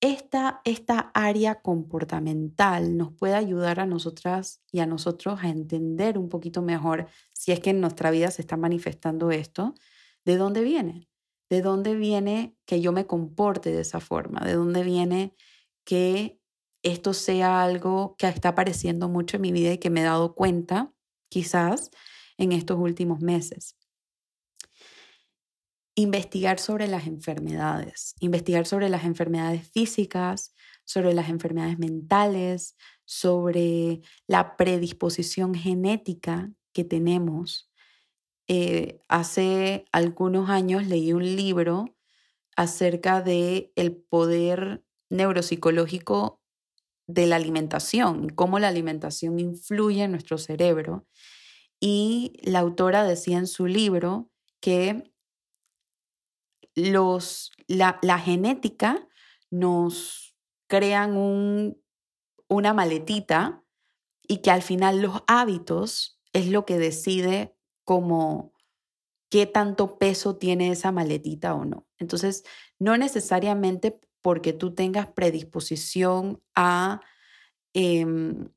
Esta, 0.00 0.60
esta 0.64 1.10
área 1.14 1.60
comportamental 1.60 2.96
nos 2.96 3.12
puede 3.12 3.34
ayudar 3.34 3.80
a 3.80 3.86
nosotras 3.86 4.62
y 4.70 4.80
a 4.80 4.86
nosotros 4.86 5.40
a 5.42 5.48
entender 5.48 6.18
un 6.18 6.28
poquito 6.28 6.62
mejor 6.62 7.06
si 7.32 7.52
es 7.52 7.60
que 7.60 7.70
en 7.70 7.80
nuestra 7.80 8.10
vida 8.10 8.30
se 8.30 8.42
está 8.42 8.56
manifestando 8.56 9.30
esto, 9.30 9.74
de 10.24 10.36
dónde 10.36 10.62
viene, 10.62 11.08
de 11.50 11.62
dónde 11.62 11.94
viene 11.96 12.56
que 12.66 12.80
yo 12.80 12.92
me 12.92 13.06
comporte 13.06 13.70
de 13.72 13.80
esa 13.80 14.00
forma, 14.00 14.40
de 14.40 14.54
dónde 14.54 14.82
viene 14.82 15.34
que 15.84 16.40
esto 16.82 17.14
sea 17.14 17.62
algo 17.62 18.14
que 18.18 18.28
está 18.28 18.50
apareciendo 18.50 19.08
mucho 19.08 19.36
en 19.36 19.42
mi 19.42 19.52
vida 19.52 19.72
y 19.72 19.78
que 19.78 19.90
me 19.90 20.00
he 20.00 20.04
dado 20.04 20.34
cuenta 20.34 20.92
quizás 21.28 21.90
en 22.36 22.52
estos 22.52 22.78
últimos 22.78 23.20
meses 23.20 23.77
investigar 25.98 26.60
sobre 26.60 26.86
las 26.86 27.08
enfermedades, 27.08 28.14
investigar 28.20 28.66
sobre 28.66 28.88
las 28.88 29.04
enfermedades 29.04 29.68
físicas, 29.68 30.54
sobre 30.84 31.12
las 31.12 31.28
enfermedades 31.28 31.80
mentales, 31.80 32.76
sobre 33.04 34.02
la 34.28 34.56
predisposición 34.56 35.54
genética 35.54 36.52
que 36.72 36.84
tenemos. 36.84 37.68
Eh, 38.46 39.00
hace 39.08 39.86
algunos 39.90 40.50
años 40.50 40.86
leí 40.86 41.12
un 41.12 41.34
libro 41.34 41.96
acerca 42.54 43.20
de 43.20 43.72
el 43.74 43.96
poder 43.96 44.84
neuropsicológico 45.10 46.40
de 47.08 47.26
la 47.26 47.34
alimentación, 47.34 48.28
cómo 48.28 48.60
la 48.60 48.68
alimentación 48.68 49.40
influye 49.40 50.04
en 50.04 50.12
nuestro 50.12 50.38
cerebro. 50.38 51.08
Y 51.80 52.34
la 52.44 52.60
autora 52.60 53.02
decía 53.02 53.38
en 53.38 53.48
su 53.48 53.66
libro 53.66 54.30
que 54.60 55.12
los, 56.78 57.52
la, 57.66 58.18
genética 58.18 59.06
nos 59.50 60.36
crean 60.68 61.16
un, 61.16 61.82
una 62.48 62.72
maletita 62.72 63.64
y 64.26 64.38
que 64.38 64.50
al 64.50 64.62
final 64.62 65.02
los 65.02 65.22
hábitos 65.26 66.20
es 66.32 66.48
lo 66.48 66.64
que 66.64 66.78
decide 66.78 67.56
como 67.84 68.52
qué 69.30 69.46
tanto 69.46 69.98
peso 69.98 70.36
tiene 70.36 70.70
esa 70.70 70.92
maletita 70.92 71.54
o 71.54 71.64
no. 71.64 71.86
Entonces, 71.98 72.44
no 72.78 72.96
necesariamente 72.96 73.98
porque 74.22 74.52
tú 74.52 74.74
tengas 74.74 75.08
predisposición 75.08 76.42
a, 76.54 77.00
em, 77.74 78.50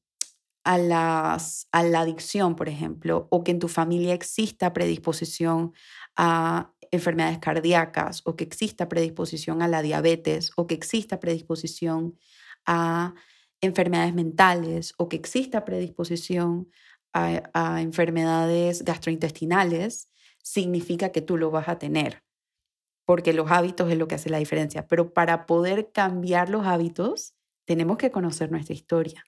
a, 0.63 0.78
las, 0.78 1.68
a 1.72 1.84
la 1.84 2.01
adicción, 2.01 2.56
por 2.56 2.70
ejemplo, 2.70 3.28
o 3.32 3.44
que 3.44 3.51
en 3.51 3.60
tu 3.60 3.68
familia 3.68 4.13
exista 4.13 4.74
predisposición 4.74 5.74
a 6.16 6.74
enfermedades 6.91 7.39
cardíacas, 7.39 8.21
o 8.25 8.36
que 8.36 8.43
exista 8.43 8.89
predisposición 8.89 9.62
a 9.62 9.67
la 9.67 9.81
diabetes, 9.81 10.51
o 10.55 10.67
que 10.67 10.75
exista 10.75 11.19
predisposición 11.19 12.17
a 12.65 13.15
enfermedades 13.62 14.13
mentales, 14.13 14.93
o 14.98 15.07
que 15.07 15.15
exista 15.17 15.65
predisposición 15.65 16.69
a 17.13 17.81
enfermedades 17.81 18.83
gastrointestinales, 18.83 20.10
significa 20.43 21.12
que 21.12 21.21
tú 21.21 21.38
lo 21.38 21.51
vas 21.51 21.67
a 21.67 21.77
tener, 21.77 22.24
porque 23.05 23.33
los 23.33 23.51
hábitos 23.51 23.91
es 23.91 23.98
lo 23.98 24.07
que 24.07 24.15
hace 24.15 24.29
la 24.29 24.38
diferencia. 24.38 24.88
Pero 24.88 25.13
para 25.13 25.45
poder 25.45 25.91
cambiar 25.91 26.50
los 26.50 26.65
hábitos, 26.65 27.33
tenemos 27.65 27.98
que 27.98 28.12
conocer 28.12 28.51
nuestra 28.51 28.74
historia. 28.74 29.24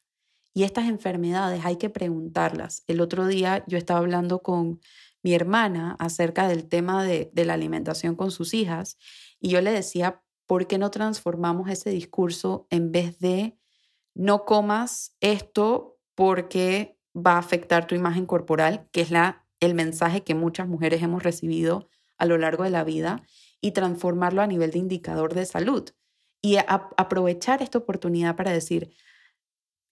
Y 0.53 0.63
estas 0.63 0.87
enfermedades 0.87 1.65
hay 1.65 1.77
que 1.77 1.89
preguntarlas. 1.89 2.83
El 2.87 3.01
otro 3.01 3.27
día 3.27 3.63
yo 3.67 3.77
estaba 3.77 3.99
hablando 3.99 4.39
con 4.41 4.79
mi 5.23 5.33
hermana 5.33 5.95
acerca 5.99 6.47
del 6.47 6.67
tema 6.67 7.03
de, 7.03 7.31
de 7.33 7.45
la 7.45 7.53
alimentación 7.53 8.15
con 8.15 8.29
sus 8.29 8.53
hijas 8.53 8.97
y 9.39 9.49
yo 9.49 9.61
le 9.61 9.71
decía, 9.71 10.21
¿por 10.45 10.67
qué 10.67 10.77
no 10.77 10.91
transformamos 10.91 11.69
ese 11.69 11.89
discurso 11.89 12.67
en 12.69 12.91
vez 12.91 13.19
de 13.19 13.57
no 14.13 14.45
comas 14.45 15.15
esto 15.21 15.97
porque 16.13 16.99
va 17.15 17.33
a 17.33 17.39
afectar 17.39 17.87
tu 17.87 17.95
imagen 17.95 18.25
corporal, 18.25 18.87
que 18.91 19.01
es 19.01 19.09
la 19.09 19.43
el 19.63 19.75
mensaje 19.75 20.23
que 20.23 20.35
muchas 20.35 20.67
mujeres 20.67 21.01
hemos 21.01 21.23
recibido 21.23 21.87
a 22.17 22.25
lo 22.25 22.37
largo 22.37 22.63
de 22.63 22.69
la 22.69 22.83
vida 22.83 23.23
y 23.61 23.71
transformarlo 23.71 24.41
a 24.41 24.47
nivel 24.47 24.71
de 24.71 24.79
indicador 24.79 25.33
de 25.33 25.45
salud. 25.45 25.89
Y 26.41 26.57
aprovechar 26.57 27.61
esta 27.61 27.77
oportunidad 27.77 28.35
para 28.35 28.51
decir, 28.51 28.93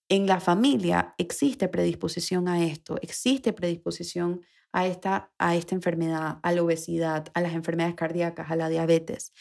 en 0.10 0.28
la 0.28 0.42
familia 0.42 1.16
existe 1.18 1.70
predisposición 1.70 2.50
a 2.50 2.66
esto, 2.66 2.98
existe 3.02 3.54
predisposición 3.54 4.42
a 4.74 4.88
esta, 4.88 5.32
a 5.38 5.56
esta 5.56 5.76
enfermedad, 5.76 6.40
a 6.42 6.52
la 6.52 6.64
obesidad, 6.64 7.28
a 7.34 7.42
las 7.42 7.54
enfermedades 7.54 7.96
cardíacas, 7.96 8.52
a 8.52 8.56
la 8.56 8.70
diabetes. 8.70 9.34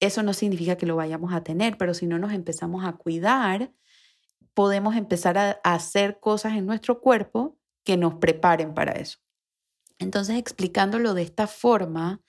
Eso 0.00 0.22
no 0.22 0.32
significa 0.32 0.76
que 0.76 0.86
lo 0.86 0.96
vayamos 0.96 1.32
a 1.32 1.44
tener, 1.44 1.78
pero 1.78 1.94
si 1.94 2.06
no 2.06 2.18
nos 2.18 2.32
empezamos 2.32 2.84
a 2.84 2.92
cuidar, 2.92 3.72
podemos 4.52 4.96
empezar 4.96 5.38
a 5.38 5.60
hacer 5.64 6.18
cosas 6.20 6.54
en 6.54 6.66
nuestro 6.66 7.00
cuerpo 7.00 7.58
que 7.84 7.96
nos 7.96 8.14
preparen 8.14 8.74
para 8.74 8.92
eso. 8.92 9.18
Entonces, 9.98 10.36
explicándolo 10.36 11.14
de 11.14 11.22
esta 11.22 11.46
forma, 11.46 12.20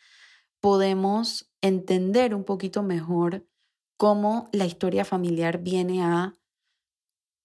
podemos 0.60 1.52
entender 1.62 2.36
un 2.36 2.44
poquito 2.44 2.84
mejor 2.84 3.48
cómo 3.98 4.50
la 4.52 4.66
historia 4.66 5.06
familiar 5.06 5.60
viene 5.60 6.04
a 6.04 6.34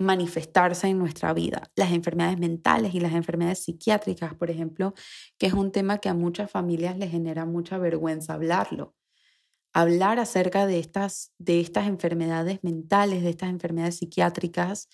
manifestarse 0.01 0.89
en 0.89 0.99
nuestra 0.99 1.33
vida. 1.35 1.71
Las 1.77 1.93
enfermedades 1.93 2.39
mentales 2.39 2.95
y 2.95 3.01
las 3.01 3.13
enfermedades 3.13 3.63
psiquiátricas, 3.63 4.35
por 4.35 4.51
ejemplo, 4.51 4.95
que 5.39 5.47
es 5.47 5.53
un 5.53 5.71
tema 5.73 5.99
que 5.99 6.09
a 6.09 6.15
muchas 6.15 6.51
familias 6.51 6.97
les 6.97 7.11
genera 7.11 7.45
mucha 7.45 7.79
vergüenza 7.79 8.35
hablarlo. 8.35 8.97
Hablar 9.73 10.19
acerca 10.19 10.67
de 10.67 10.79
estas, 10.79 11.33
de 11.39 11.61
estas 11.61 11.87
enfermedades 11.87 12.61
mentales, 12.63 13.23
de 13.23 13.31
estas 13.31 13.51
enfermedades 13.51 13.99
psiquiátricas, 13.99 14.89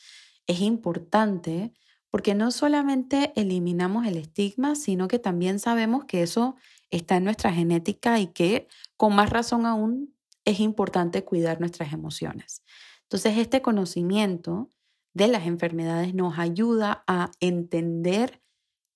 es 0.46 0.60
importante 0.60 1.72
porque 2.10 2.34
no 2.34 2.50
solamente 2.50 3.32
eliminamos 3.36 4.06
el 4.06 4.16
estigma, 4.16 4.74
sino 4.74 5.06
que 5.06 5.18
también 5.18 5.60
sabemos 5.60 6.04
que 6.04 6.22
eso 6.22 6.56
está 6.90 7.16
en 7.16 7.24
nuestra 7.24 7.52
genética 7.52 8.18
y 8.18 8.28
que 8.28 8.68
con 8.96 9.14
más 9.14 9.30
razón 9.30 9.66
aún 9.66 10.14
es 10.44 10.58
importante 10.60 11.24
cuidar 11.24 11.60
nuestras 11.60 11.92
emociones. 11.92 12.62
Entonces, 13.02 13.38
este 13.38 13.62
conocimiento 13.62 14.70
de 15.16 15.28
las 15.28 15.46
enfermedades 15.46 16.12
nos 16.12 16.38
ayuda 16.38 17.02
a 17.06 17.30
entender 17.40 18.42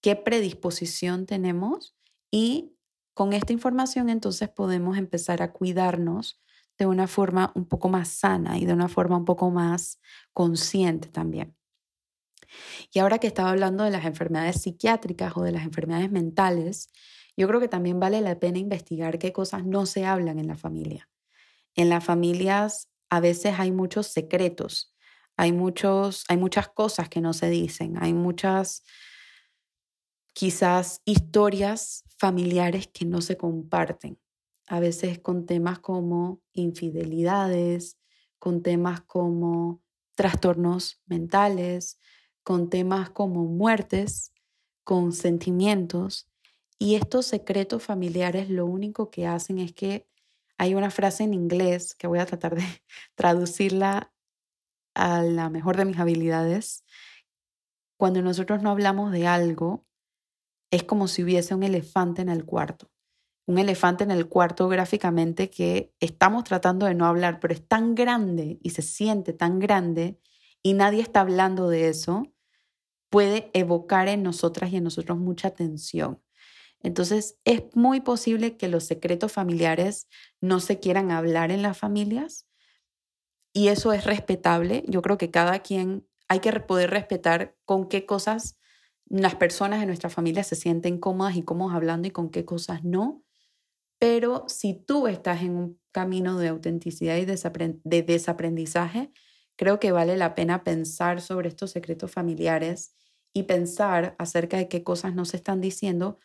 qué 0.03 0.17
predisposición 0.17 1.25
tenemos 1.25 1.97
y 2.31 2.77
con 3.15 3.33
esta 3.33 3.55
información 3.55 4.11
entonces 4.11 4.51
podemos 4.51 4.99
empezar 4.99 5.41
a 5.41 5.51
cuidarnos 5.51 6.39
de 6.77 6.85
una 6.85 7.07
forma 7.07 7.53
un 7.55 7.65
poco 7.65 7.89
más 7.89 8.09
sana 8.09 8.59
y 8.59 8.67
de 8.67 8.75
una 8.75 8.89
forma 8.89 9.17
un 9.17 9.25
poco 9.25 9.51
más 9.51 9.99
consciente 10.35 11.09
también. 11.09 11.57
Y 12.93 12.99
ahora 12.99 13.19
que 13.19 13.27
estaba 13.27 13.49
hablando 13.49 13.85
de 13.85 13.91
las 13.91 14.05
enfermedades 14.05 14.61
psiquiátricas 14.61 15.35
o 15.39 15.43
de 15.43 15.53
las 15.53 15.65
enfermedades 15.65 16.11
mentales, 16.11 16.91
yo 17.35 17.49
creo 17.49 17.61
que 17.61 17.69
también 17.69 17.99
vale 17.99 18.21
la 18.21 18.39
pena 18.39 18.59
investigar 18.59 19.19
qué 19.19 19.33
cosas 19.33 19.65
no 19.65 19.87
se 19.87 20.05
hablan 20.05 20.39
en 20.39 20.49
la 20.49 20.57
familia. 20.57 21.09
En 21.77 21.89
las 21.89 22.05
familias 22.05 22.91
a 23.09 23.21
veces 23.21 23.55
hay 23.59 23.73
muchos 23.73 24.09
secretos, 24.09 24.95
hay, 25.41 25.53
muchos, 25.53 26.27
hay 26.29 26.37
muchas 26.37 26.69
cosas 26.69 27.09
que 27.09 27.23
no 27.23 27.33
se 27.33 27.49
dicen, 27.49 27.97
hay 27.99 28.13
muchas 28.13 28.83
quizás 30.35 31.01
historias 31.07 32.05
familiares 32.19 32.89
que 32.89 33.07
no 33.07 33.23
se 33.23 33.39
comparten. 33.39 34.21
A 34.69 34.81
veces 34.81 35.19
con 35.19 35.47
temas 35.47 35.79
como 35.79 36.43
infidelidades, 36.53 37.99
con 38.39 38.63
temas 38.63 39.01
como 39.01 39.81
trastornos 40.15 41.01
mentales, 41.07 41.99
con 42.43 42.69
temas 42.69 43.09
como 43.09 43.47
muertes, 43.47 44.35
con 44.85 45.15
sentimientos. 45.15 46.29
Y 46.79 46.97
estos 46.97 47.25
secretos 47.25 47.83
familiares 47.83 48.51
lo 48.51 48.67
único 48.67 49.11
que 49.11 49.27
hacen 49.27 49.59
es 49.59 49.73
que 49.73 50.07
hay 50.59 50.75
una 50.75 50.91
frase 50.91 51.25
en 51.25 51.33
inglés 51.33 51.95
que 51.95 52.07
voy 52.09 52.19
a 52.19 52.27
tratar 52.27 52.57
de 52.57 52.65
traducirla 53.15 54.10
a 55.01 55.23
la 55.23 55.49
mejor 55.49 55.79
de 55.79 55.87
mis 55.87 55.99
habilidades. 55.99 56.85
Cuando 57.97 58.21
nosotros 58.21 58.63
no 58.63 58.71
hablamos 58.71 59.13
de 59.13 59.27
algo, 59.27 59.87
es 60.71 60.85
como 60.85 61.09
si 61.09 61.25
hubiese 61.25 61.55
un 61.55 61.63
elefante 61.63 62.21
en 62.21 62.29
el 62.29 62.45
cuarto. 62.45 62.91
Un 63.47 63.59
elefante 63.59 64.05
en 64.05 64.11
el 64.11 64.29
cuarto 64.29 64.69
gráficamente 64.69 65.51
que 65.51 65.95
estamos 66.01 66.45
tratando 66.45 66.85
de 66.85 66.95
no 66.95 67.07
hablar, 67.07 67.41
pero 67.41 67.55
es 67.55 67.67
tan 67.67 67.95
grande 67.95 68.59
y 68.63 68.71
se 68.71 68.83
siente 68.83 69.33
tan 69.33 69.59
grande 69.59 70.21
y 70.63 70.75
nadie 70.75 71.01
está 71.01 71.23
hablando 71.23 71.71
de 71.71 71.89
eso, 71.89 72.25
puede 73.09 73.51
evocar 73.55 74.07
en 74.09 74.23
nosotras 74.23 74.71
y 74.71 74.77
en 74.77 74.85
nosotros 74.85 75.19
mucha 75.19 75.51
tensión. 75.51 76.23
Entonces, 76.83 77.39
es 77.45 77.63
muy 77.75 78.01
posible 78.03 78.59
que 78.59 78.69
los 78.69 78.85
secretos 78.85 79.33
familiares 79.33 80.09
no 80.43 80.61
se 80.61 80.79
quieran 80.79 81.11
hablar 81.11 81.51
en 81.51 81.63
las 81.63 81.79
familias 81.79 82.50
y 83.53 83.69
eso 83.69 83.93
es 83.93 84.05
respetable. 84.05 84.85
Yo 84.89 85.03
creo 85.03 85.19
que 85.19 85.31
cada 85.31 85.61
quien 85.61 86.07
hay 86.29 86.41
que 86.41 86.53
poder 86.61 86.91
respetar 86.91 87.57
con 87.65 87.89
qué 87.89 88.07
cosas 88.07 88.57
las 89.07 89.35
personas 89.35 89.81
de 89.81 89.87
nuestra 89.87 90.11
familia 90.11 90.45
se 90.45 90.55
sienten 90.55 90.99
cómodas 90.99 91.37
y 91.37 91.43
cómodas 91.43 91.77
hablando 91.77 92.07
y 92.09 92.13
con 92.13 92.31
qué 92.31 92.45
cosas 92.45 92.85
no. 92.85 93.25
Pero 93.99 94.45
si 94.49 94.75
tú 94.75 95.07
estás 95.09 95.43
en 95.43 95.57
un 95.57 95.81
camino 95.93 96.39
de 96.39 96.49
autenticidad 96.49 97.17
y 97.17 97.25
de 97.27 98.03
desaprendizaje, 98.03 99.13
creo 99.57 99.81
que 99.81 99.93
vale 99.93 100.17
la 100.17 100.35
pena 100.35 100.65
pensar 100.65 101.21
sobre 101.21 101.49
estos 101.49 101.73
secretos 101.73 102.11
familiares 102.13 102.95
y 103.35 103.45
pensar 103.45 104.17
acerca 104.19 104.57
de 104.57 104.69
qué 104.69 104.83
cosas 104.85 105.15
no 105.15 105.25
se 105.25 105.37
están 105.37 105.61
diciendo, 105.61 106.19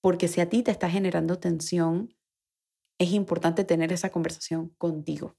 porque 0.00 0.28
si 0.28 0.40
a 0.40 0.48
ti 0.48 0.62
te 0.62 0.70
está 0.70 0.90
generando 0.90 1.38
tensión, 1.38 2.14
es 2.98 3.12
importante 3.12 3.64
tener 3.64 3.92
esa 3.92 4.10
conversación 4.10 4.70
contigo. 4.78 5.36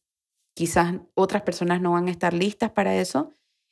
Quizás 0.53 0.95
otras 1.15 1.43
personas 1.43 1.81
no 1.81 1.93
van 1.93 2.07
a 2.07 2.11
estar 2.11 2.33
listas 2.33 2.71
para 2.71 2.95
eso 2.95 3.31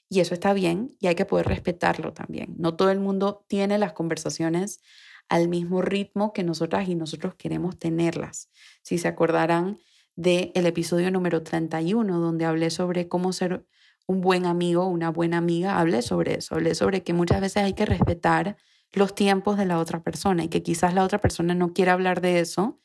y 0.10 0.20
eso 0.20 0.34
está 0.34 0.54
bien 0.54 0.96
y 1.00 1.08
hay 1.08 1.16
que 1.16 1.26
poder 1.26 1.48
respetarlo 1.48 2.14
también. 2.14 2.56
No 2.58 2.76
todo 2.76 2.92
el 2.92 3.00
mundo 3.00 3.46
tiene 3.48 3.78
las 3.78 3.94
conversaciones 3.94 4.82
al 5.30 5.48
mismo 5.48 5.82
ritmo 5.82 6.34
que 6.34 6.44
nosotras 6.44 6.90
y 6.90 6.96
nosotros 6.96 7.36
queremos 7.36 7.80
tenerlas. 7.80 8.50
Si 8.82 8.98
se 8.98 9.08
acordarán, 9.08 9.80
del 10.16 10.52
el 10.56 10.66
episodio 10.66 11.10
número 11.12 11.42
31, 11.42 12.20
donde 12.20 12.46
hablé 12.46 12.70
sobre 12.70 13.08
cómo 13.08 13.32
ser 13.32 13.66
un 14.08 14.22
buen 14.22 14.46
amigo, 14.46 14.86
una 14.88 15.10
buena 15.10 15.38
amiga, 15.38 15.80
hablé 15.80 16.02
sobre 16.02 16.36
eso, 16.40 16.56
hablé 16.56 16.76
sobre 16.76 17.04
que 17.04 17.14
muchas 17.14 17.40
veces 17.40 17.64
hay 17.64 17.74
que 17.74 17.86
respetar 17.86 18.58
los 18.92 19.16
tiempos 19.16 19.58
de 19.58 19.66
la 19.66 19.80
otra 19.80 20.04
persona 20.04 20.44
y 20.44 20.50
que 20.50 20.64
quizás 20.64 20.94
la 20.94 21.04
otra 21.04 21.20
persona 21.20 21.56
no 21.56 21.74
quiera 21.74 21.94
hablar 21.94 22.20
de 22.20 22.40
eso 22.40 22.80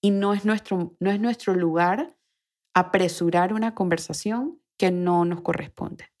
y 0.00 0.10
no 0.10 0.34
es 0.34 0.44
nuestro, 0.44 0.94
no 1.00 1.10
es 1.10 1.18
nuestro 1.18 1.54
lugar 1.54 2.15
apresurar 2.76 3.54
una 3.54 3.74
conversación 3.74 4.60
que 4.76 4.90
no 4.90 5.24
nos 5.24 5.40
corresponde. 5.40 6.12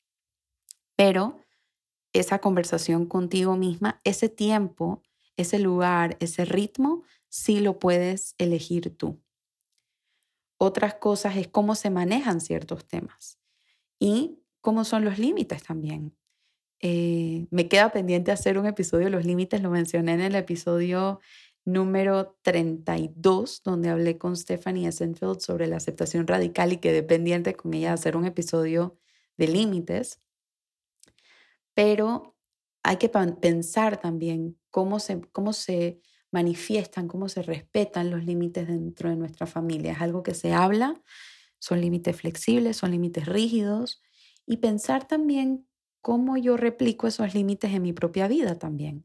Pero 0.96 1.38
esa 2.14 2.38
conversación 2.38 3.04
contigo 3.04 3.56
misma, 3.56 4.00
ese 4.04 4.30
tiempo, 4.30 5.02
ese 5.36 5.58
lugar, 5.58 6.16
ese 6.18 6.46
ritmo, 6.46 7.02
sí 7.28 7.60
lo 7.60 7.78
puedes 7.78 8.34
elegir 8.38 8.96
tú. 8.96 9.20
Otras 10.56 10.94
cosas 10.94 11.36
es 11.36 11.46
cómo 11.46 11.74
se 11.74 11.90
manejan 11.90 12.40
ciertos 12.40 12.88
temas 12.88 13.38
y 13.98 14.38
cómo 14.62 14.84
son 14.84 15.04
los 15.04 15.18
límites 15.18 15.62
también. 15.62 16.16
Eh, 16.80 17.48
me 17.50 17.68
queda 17.68 17.92
pendiente 17.92 18.32
hacer 18.32 18.56
un 18.58 18.64
episodio 18.64 19.10
los 19.10 19.26
límites, 19.26 19.60
lo 19.60 19.68
mencioné 19.68 20.14
en 20.14 20.22
el 20.22 20.34
episodio 20.34 21.20
número 21.66 22.38
32, 22.42 23.62
donde 23.64 23.90
hablé 23.90 24.16
con 24.16 24.36
Stephanie 24.36 24.88
Essenfeld 24.88 25.40
sobre 25.40 25.66
la 25.66 25.76
aceptación 25.76 26.26
radical 26.26 26.72
y 26.72 26.78
quedé 26.78 27.02
pendiente 27.02 27.54
con 27.54 27.74
ella 27.74 27.92
hacer 27.92 28.16
un 28.16 28.24
episodio 28.24 28.96
de 29.36 29.48
límites. 29.48 30.20
Pero 31.74 32.36
hay 32.82 32.96
que 32.96 33.08
pensar 33.08 34.00
también 34.00 34.56
cómo 34.70 35.00
se, 35.00 35.20
cómo 35.32 35.52
se 35.52 36.00
manifiestan, 36.30 37.08
cómo 37.08 37.28
se 37.28 37.42
respetan 37.42 38.10
los 38.10 38.24
límites 38.24 38.68
dentro 38.68 39.10
de 39.10 39.16
nuestra 39.16 39.46
familia. 39.46 39.92
Es 39.92 40.00
algo 40.00 40.22
que 40.22 40.34
se 40.34 40.52
habla, 40.52 41.02
son 41.58 41.80
límites 41.80 42.16
flexibles, 42.16 42.76
son 42.76 42.92
límites 42.92 43.26
rígidos, 43.26 44.00
y 44.46 44.58
pensar 44.58 45.08
también 45.08 45.66
cómo 46.00 46.36
yo 46.36 46.56
replico 46.56 47.08
esos 47.08 47.34
límites 47.34 47.72
en 47.74 47.82
mi 47.82 47.92
propia 47.92 48.28
vida 48.28 48.56
también. 48.56 49.04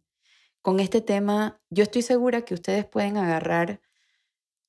Con 0.62 0.80
este 0.80 1.02
tema, 1.02 1.60
yo 1.72 1.82
estoy 1.82 2.04
segura 2.04 2.46
que 2.46 2.54
ustedes 2.54 2.86
pueden 2.86 3.18
agarrar 3.18 3.82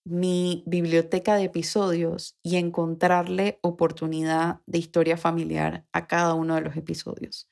mi 0.05 0.65
biblioteca 0.67 1.37
de 1.37 1.45
episodios 1.45 2.39
y 2.43 2.57
encontrarle 2.57 3.59
oportunidad 3.63 4.61
de 4.67 4.79
historia 4.79 5.19
familiar 5.19 5.87
a 5.93 6.07
cada 6.07 6.33
uno 6.33 6.55
de 6.55 6.63
los 6.63 6.77
episodios. 6.77 7.51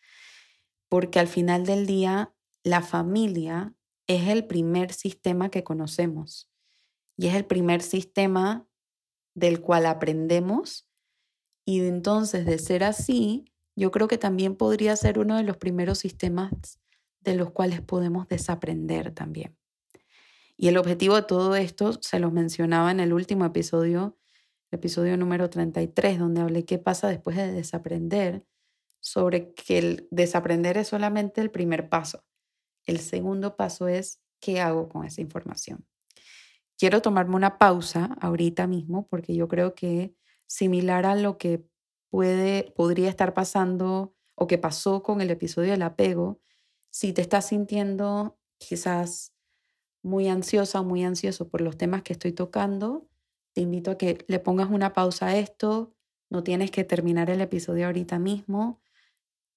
Porque 0.89 1.19
al 1.19 1.29
final 1.29 1.67
del 1.67 1.87
día, 1.87 2.35
la 2.65 2.81
familia 2.81 3.75
es 4.07 4.29
el 4.29 4.47
primer 4.47 4.95
sistema 4.95 5.51
que 5.51 5.63
conocemos 5.63 6.51
y 7.19 7.29
es 7.29 7.35
el 7.35 7.45
primer 7.45 7.83
sistema 7.83 8.67
del 9.35 9.61
cual 9.61 9.85
aprendemos 9.85 10.89
y 11.67 11.87
entonces 11.87 12.47
de 12.47 12.59
ser 12.59 12.85
así, 12.85 13.53
yo 13.77 13.91
creo 13.91 14.09
que 14.09 14.19
también 14.19 14.57
podría 14.57 14.97
ser 14.97 15.19
uno 15.19 15.37
de 15.37 15.43
los 15.45 15.59
primeros 15.59 15.99
sistemas 15.99 16.81
de 17.21 17.35
los 17.35 17.51
cuales 17.51 17.81
podemos 17.81 18.29
desaprender 18.29 19.13
también. 19.13 19.57
Y 20.57 20.69
el 20.69 20.77
objetivo 20.77 21.17
de 21.17 21.23
todo 21.23 21.57
esto 21.57 21.95
se 22.03 22.19
los 22.19 22.33
mencionaba 22.33 22.91
en 22.91 23.01
el 23.01 23.13
último 23.13 23.45
episodio, 23.45 24.19
episodio 24.71 25.17
número 25.17 25.49
33, 25.49 26.19
donde 26.19 26.43
hablé 26.43 26.65
qué 26.65 26.79
pasa 26.79 27.09
después 27.09 27.37
de 27.37 27.51
desaprender, 27.51 28.45
sobre 29.01 29.55
que 29.55 29.79
el 29.79 30.09
desaprender 30.11 30.77
es 30.77 30.89
solamente 30.89 31.41
el 31.41 31.51
primer 31.51 31.89
paso. 31.89 32.25
El 32.85 33.01
segundo 33.01 33.57
paso 33.57 33.89
es 33.89 34.21
qué 34.41 34.61
hago 34.61 34.89
con 34.89 35.05
esa 35.07 35.21
información. 35.21 35.87
Quiero 36.79 37.03
tomarme 37.03 37.37
una 37.37 37.59
pausa 37.59 38.17
ahorita 38.21 38.67
mismo 38.67 39.07
porque 39.09 39.35
yo 39.35 39.49
creo 39.49 39.75
que 39.75 40.15
similar 40.47 41.07
a 41.07 41.15
lo 41.15 41.39
que 41.39 41.65
puede, 42.11 42.73
podría 42.77 43.09
estar 43.09 43.35
pasando 43.35 44.15
o 44.35 44.47
que 44.47 44.59
pasó 44.59 45.03
con 45.03 45.21
el 45.21 45.31
episodio 45.31 45.73
del 45.73 45.83
apego, 45.83 46.41
si 46.91 47.13
te 47.13 47.23
estás 47.23 47.49
sintiendo 47.49 48.39
quizás 48.59 49.33
muy 50.03 50.29
ansiosa 50.29 50.81
o 50.81 50.85
muy 50.85 51.05
ansioso 51.05 51.49
por 51.49 51.61
los 51.61 51.77
temas 51.77 52.03
que 52.03 52.13
estoy 52.13 52.33
tocando, 52.33 53.09
te 53.55 53.61
invito 53.63 53.91
a 53.93 53.99
que 53.99 54.25
le 54.29 54.39
pongas 54.39 54.71
una 54.71 54.93
pausa 54.93 55.29
a 55.29 55.37
esto. 55.37 55.95
No 56.31 56.43
tienes 56.45 56.71
que 56.71 56.85
terminar 56.85 57.31
el 57.31 57.41
episodio 57.41 57.87
ahorita 57.87 58.19
mismo. 58.19 58.81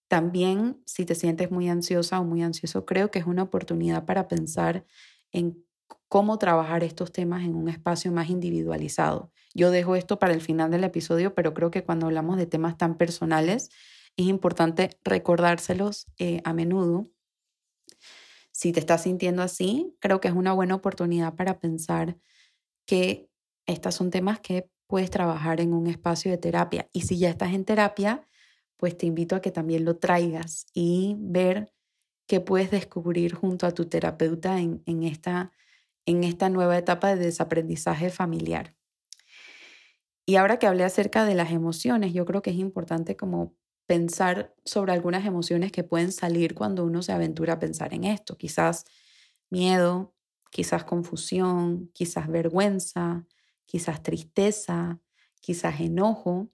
También, 0.07 0.81
si 0.85 1.05
te 1.05 1.15
sientes 1.15 1.51
muy 1.51 1.69
ansiosa 1.69 2.19
o 2.19 2.23
muy 2.23 2.43
ansioso, 2.43 2.85
creo 2.85 3.11
que 3.11 3.19
es 3.19 3.25
una 3.25 3.43
oportunidad 3.43 4.05
para 4.05 4.27
pensar 4.27 4.85
en 5.31 5.65
cómo 6.07 6.37
trabajar 6.37 6.83
estos 6.83 7.11
temas 7.11 7.43
en 7.43 7.55
un 7.55 7.69
espacio 7.69 8.11
más 8.11 8.29
individualizado. 8.29 9.31
Yo 9.55 9.71
dejo 9.71 9.95
esto 9.95 10.19
para 10.19 10.33
el 10.33 10.41
final 10.41 10.71
del 10.71 10.83
episodio, 10.83 11.33
pero 11.33 11.53
creo 11.53 11.71
que 11.71 11.83
cuando 11.83 12.07
hablamos 12.07 12.37
de 12.37 12.45
temas 12.45 12.77
tan 12.77 12.97
personales, 12.97 13.69
es 14.17 14.27
importante 14.27 14.91
recordárselos 15.03 16.07
eh, 16.19 16.41
a 16.43 16.53
menudo. 16.53 17.07
Si 18.63 18.71
te 18.71 18.79
estás 18.79 19.03
sintiendo 19.03 19.43
así, 19.43 19.93
creo 19.99 20.21
que 20.21 20.29
es 20.29 20.33
una 20.33 20.53
buena 20.53 20.75
oportunidad 20.75 21.35
para 21.35 21.59
pensar 21.59 22.17
que 22.87 23.29
estos 23.65 23.93
son 23.93 24.09
temas 24.09 24.39
que 24.39 24.69
puedes 24.87 25.09
trabajar 25.09 25.59
en 25.59 25.73
un 25.73 25.87
espacio 25.87 26.31
de 26.31 26.37
terapia. 26.37 26.87
Y 26.93 27.01
si 27.01 27.19
ya 27.19 27.29
estás 27.29 27.51
en 27.51 27.65
terapia, 27.65 28.25
pues 28.77 28.97
te 28.97 29.05
invito 29.05 29.35
a 29.35 29.41
que 29.41 29.51
también 29.51 29.83
lo 29.83 29.97
traigas 29.97 30.65
y 30.73 31.17
ver 31.19 31.73
qué 32.25 32.39
puedes 32.39 32.71
descubrir 32.71 33.33
junto 33.33 33.65
a 33.67 33.73
tu 33.73 33.89
terapeuta 33.89 34.57
en, 34.61 34.81
en, 34.85 35.03
esta, 35.03 35.51
en 36.05 36.23
esta 36.23 36.47
nueva 36.47 36.77
etapa 36.77 37.13
de 37.13 37.25
desaprendizaje 37.25 38.11
familiar. 38.11 38.77
Y 40.25 40.37
ahora 40.37 40.57
que 40.57 40.67
hablé 40.67 40.85
acerca 40.85 41.25
de 41.25 41.35
las 41.35 41.51
emociones, 41.51 42.13
yo 42.13 42.23
creo 42.23 42.41
que 42.41 42.51
es 42.51 42.57
importante 42.59 43.17
como 43.17 43.57
pensar 43.93 44.55
sobre 44.65 44.91
algunas 44.91 45.23
emociones 45.23 45.71
que 45.71 45.83
pueden 45.83 46.11
salir 46.11 46.55
cuando 46.55 46.83
uno 46.83 47.03
se 47.03 47.11
aventura 47.11 47.53
a 47.53 47.59
pensar 47.59 47.93
en 47.93 48.05
esto. 48.05 48.39
Quizás 48.39 48.85
miedo, 49.51 50.15
quizás 50.49 50.83
confusión, 50.83 51.91
quizás 51.93 52.27
vergüenza, 52.27 53.27
quizás 53.67 54.01
tristeza, 54.01 54.99
quizás 55.41 55.79
enojo. 55.79 56.49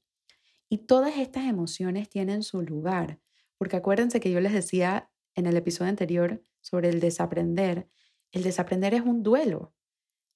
Y 0.67 0.80
todas 0.80 1.17
estas 1.17 1.45
emociones 1.45 2.10
tienen 2.10 2.43
su 2.43 2.62
lugar, 2.62 3.21
porque 3.58 3.78
acuérdense 3.78 4.19
que 4.19 4.32
yo 4.32 4.41
les 4.41 4.52
decía 4.52 5.10
en 5.34 5.45
el 5.45 5.56
episodio 5.56 5.91
anterior 5.91 6.43
sobre 6.60 6.89
el 6.89 6.99
desaprender, 6.99 7.88
el 8.34 8.43
desaprender 8.43 8.93
es 8.93 9.04
un 9.04 9.23
duelo 9.23 9.73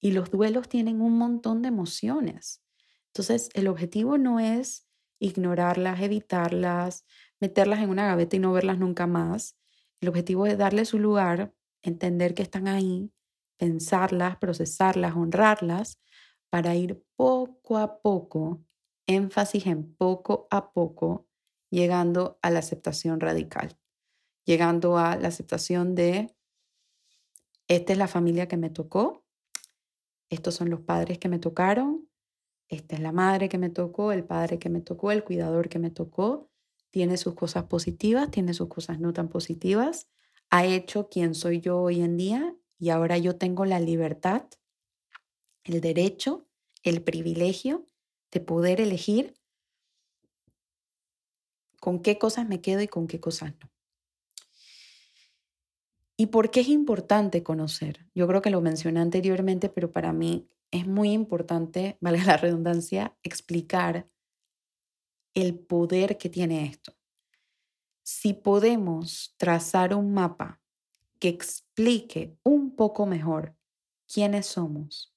y 0.00 0.12
los 0.12 0.30
duelos 0.30 0.70
tienen 0.70 1.02
un 1.02 1.18
montón 1.18 1.60
de 1.60 1.68
emociones. 1.68 2.62
Entonces, 3.08 3.50
el 3.52 3.68
objetivo 3.68 4.16
no 4.16 4.40
es 4.40 4.83
ignorarlas, 5.18 6.00
evitarlas, 6.00 7.04
meterlas 7.40 7.80
en 7.80 7.90
una 7.90 8.06
gaveta 8.06 8.36
y 8.36 8.38
no 8.38 8.52
verlas 8.52 8.78
nunca 8.78 9.06
más. 9.06 9.56
El 10.00 10.08
objetivo 10.08 10.46
es 10.46 10.58
darle 10.58 10.84
su 10.84 10.98
lugar, 10.98 11.54
entender 11.82 12.34
que 12.34 12.42
están 12.42 12.68
ahí, 12.68 13.12
pensarlas, 13.56 14.36
procesarlas, 14.36 15.14
honrarlas, 15.14 16.00
para 16.50 16.74
ir 16.74 17.04
poco 17.16 17.78
a 17.78 18.00
poco, 18.00 18.64
énfasis 19.06 19.66
en 19.66 19.94
poco 19.94 20.46
a 20.50 20.72
poco, 20.72 21.26
llegando 21.70 22.38
a 22.42 22.50
la 22.50 22.60
aceptación 22.60 23.20
radical, 23.20 23.76
llegando 24.44 24.98
a 24.98 25.16
la 25.16 25.28
aceptación 25.28 25.94
de, 25.94 26.34
esta 27.66 27.92
es 27.92 27.98
la 27.98 28.08
familia 28.08 28.46
que 28.46 28.56
me 28.56 28.70
tocó, 28.70 29.24
estos 30.30 30.54
son 30.54 30.70
los 30.70 30.80
padres 30.80 31.18
que 31.18 31.28
me 31.28 31.38
tocaron, 31.38 32.08
esta 32.68 32.96
es 32.96 33.00
la 33.00 33.12
madre 33.12 33.48
que 33.48 33.58
me 33.58 33.70
tocó, 33.70 34.12
el 34.12 34.24
padre 34.24 34.58
que 34.58 34.68
me 34.68 34.80
tocó, 34.80 35.12
el 35.12 35.24
cuidador 35.24 35.68
que 35.68 35.78
me 35.78 35.90
tocó, 35.90 36.50
tiene 36.90 37.16
sus 37.16 37.34
cosas 37.34 37.64
positivas, 37.64 38.30
tiene 38.30 38.54
sus 38.54 38.68
cosas 38.68 39.00
no 39.00 39.12
tan 39.12 39.28
positivas, 39.28 40.08
ha 40.50 40.64
hecho 40.64 41.08
quien 41.08 41.34
soy 41.34 41.60
yo 41.60 41.80
hoy 41.80 42.00
en 42.00 42.16
día 42.16 42.56
y 42.78 42.90
ahora 42.90 43.18
yo 43.18 43.36
tengo 43.36 43.64
la 43.64 43.80
libertad, 43.80 44.46
el 45.64 45.80
derecho, 45.80 46.46
el 46.82 47.02
privilegio 47.02 47.86
de 48.30 48.40
poder 48.40 48.80
elegir 48.80 49.34
con 51.80 52.00
qué 52.00 52.18
cosas 52.18 52.48
me 52.48 52.60
quedo 52.60 52.80
y 52.80 52.88
con 52.88 53.06
qué 53.06 53.20
cosas 53.20 53.54
no. 53.60 53.70
¿Y 56.16 56.26
por 56.26 56.50
qué 56.50 56.60
es 56.60 56.68
importante 56.68 57.42
conocer? 57.42 58.06
Yo 58.14 58.28
creo 58.28 58.40
que 58.40 58.50
lo 58.50 58.60
mencioné 58.60 59.00
anteriormente, 59.00 59.68
pero 59.68 59.90
para 59.90 60.12
mí 60.12 60.48
es 60.74 60.88
muy 60.88 61.12
importante, 61.12 61.96
vale 62.00 62.22
la 62.24 62.36
redundancia, 62.36 63.16
explicar 63.22 64.10
el 65.32 65.56
poder 65.56 66.18
que 66.18 66.28
tiene 66.28 66.66
esto. 66.66 66.96
Si 68.02 68.34
podemos 68.34 69.34
trazar 69.36 69.94
un 69.94 70.12
mapa 70.12 70.60
que 71.20 71.28
explique 71.28 72.36
un 72.42 72.74
poco 72.74 73.06
mejor 73.06 73.56
quiénes 74.12 74.46
somos, 74.46 75.14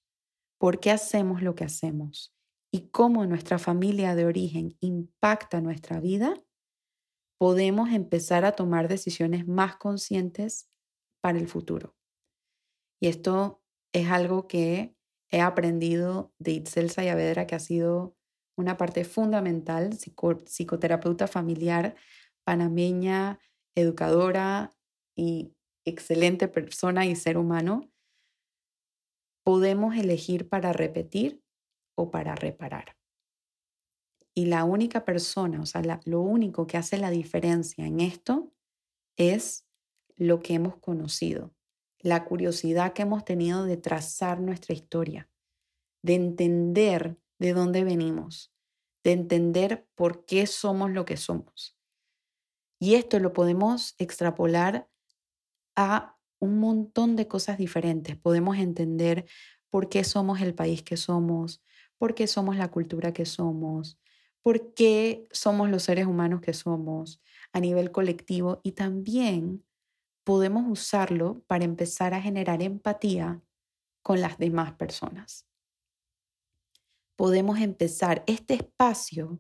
por 0.60 0.80
qué 0.80 0.92
hacemos 0.92 1.42
lo 1.42 1.56
que 1.56 1.64
hacemos 1.64 2.36
y 2.72 2.90
cómo 2.90 3.26
nuestra 3.26 3.58
familia 3.58 4.14
de 4.14 4.26
origen 4.26 4.78
impacta 4.80 5.60
nuestra 5.60 6.00
vida, 6.00 6.36
podemos 7.40 7.90
empezar 7.90 8.46
a 8.46 8.52
tomar 8.52 8.88
decisiones 8.88 9.48
más 9.48 9.78
conscientes 9.78 10.70
para 11.20 11.40
el 11.40 11.48
futuro. 11.48 11.96
Y 13.00 13.08
esto 13.08 13.64
es 13.92 14.10
algo 14.10 14.48
que 14.48 14.97
he 15.30 15.42
aprendido 15.42 16.34
de 16.40 16.52
Itzel 16.52 16.90
Sayavedra, 16.90 17.48
que 17.48 17.56
ha 17.56 17.60
sido 17.60 18.16
una 18.58 18.78
parte 18.78 19.04
fundamental, 19.06 19.94
psicoterapeuta 19.94 21.28
familiar, 21.28 21.96
panameña, 22.44 23.40
educadora 23.76 24.72
y 25.16 25.54
excelente 25.86 26.48
persona 26.48 27.06
y 27.06 27.16
ser 27.16 27.38
humano, 27.38 27.90
podemos 29.44 29.96
elegir 29.96 30.50
para 30.50 30.74
repetir 30.74 31.42
o 31.96 32.12
para 32.12 32.36
reparar. 32.36 32.98
Y 34.36 34.46
la 34.46 34.66
única 34.66 35.06
persona, 35.06 35.62
o 35.62 35.66
sea, 35.66 35.82
lo 36.06 36.22
único 36.22 36.68
que 36.68 36.78
hace 36.78 36.98
la 36.98 37.10
diferencia 37.10 37.86
en 37.86 38.02
esto 38.02 38.54
es 39.18 39.66
lo 40.16 40.42
que 40.42 40.56
hemos 40.56 40.78
conocido, 40.78 41.56
la 42.00 42.26
curiosidad 42.26 42.94
que 42.94 43.04
hemos 43.04 43.26
tenido 43.26 43.66
de 43.66 43.78
trazar 43.78 44.40
nuestra 44.40 44.74
historia, 44.74 45.30
de 46.02 46.16
entender 46.16 47.18
de 47.40 47.54
dónde 47.54 47.84
venimos, 47.84 48.54
de 49.04 49.12
entender 49.14 49.88
por 49.96 50.26
qué 50.26 50.48
somos 50.48 50.92
lo 50.92 51.06
que 51.06 51.18
somos. 51.18 51.78
Y 52.80 52.96
esto 52.96 53.20
lo 53.20 53.34
podemos 53.34 53.96
extrapolar 53.98 54.90
a 55.76 56.18
un 56.40 56.60
montón 56.60 57.16
de 57.16 57.28
cosas 57.28 57.58
diferentes. 57.58 58.16
Podemos 58.16 58.58
entender 58.58 59.26
por 59.70 59.90
qué 59.90 60.04
somos 60.04 60.42
el 60.42 60.54
país 60.54 60.84
que 60.84 60.98
somos, 60.98 61.64
por 61.98 62.14
qué 62.16 62.28
somos 62.28 62.56
la 62.56 62.70
cultura 62.70 63.14
que 63.14 63.26
somos, 63.26 64.00
por 64.42 64.74
qué 64.74 65.28
somos 65.32 65.70
los 65.70 65.84
seres 65.84 66.06
humanos 66.06 66.42
que 66.42 66.54
somos 66.54 67.22
a 67.52 67.60
nivel 67.60 67.92
colectivo 67.92 68.62
y 68.64 68.74
también 68.74 69.64
podemos 70.28 70.66
usarlo 70.68 71.42
para 71.48 71.64
empezar 71.64 72.14
a 72.14 72.22
generar 72.22 72.62
empatía 72.62 73.42
con 74.02 74.20
las 74.20 74.38
demás 74.38 74.74
personas. 74.74 75.48
Podemos 77.16 77.62
empezar 77.62 78.26
este 78.28 78.56
espacio 78.56 79.40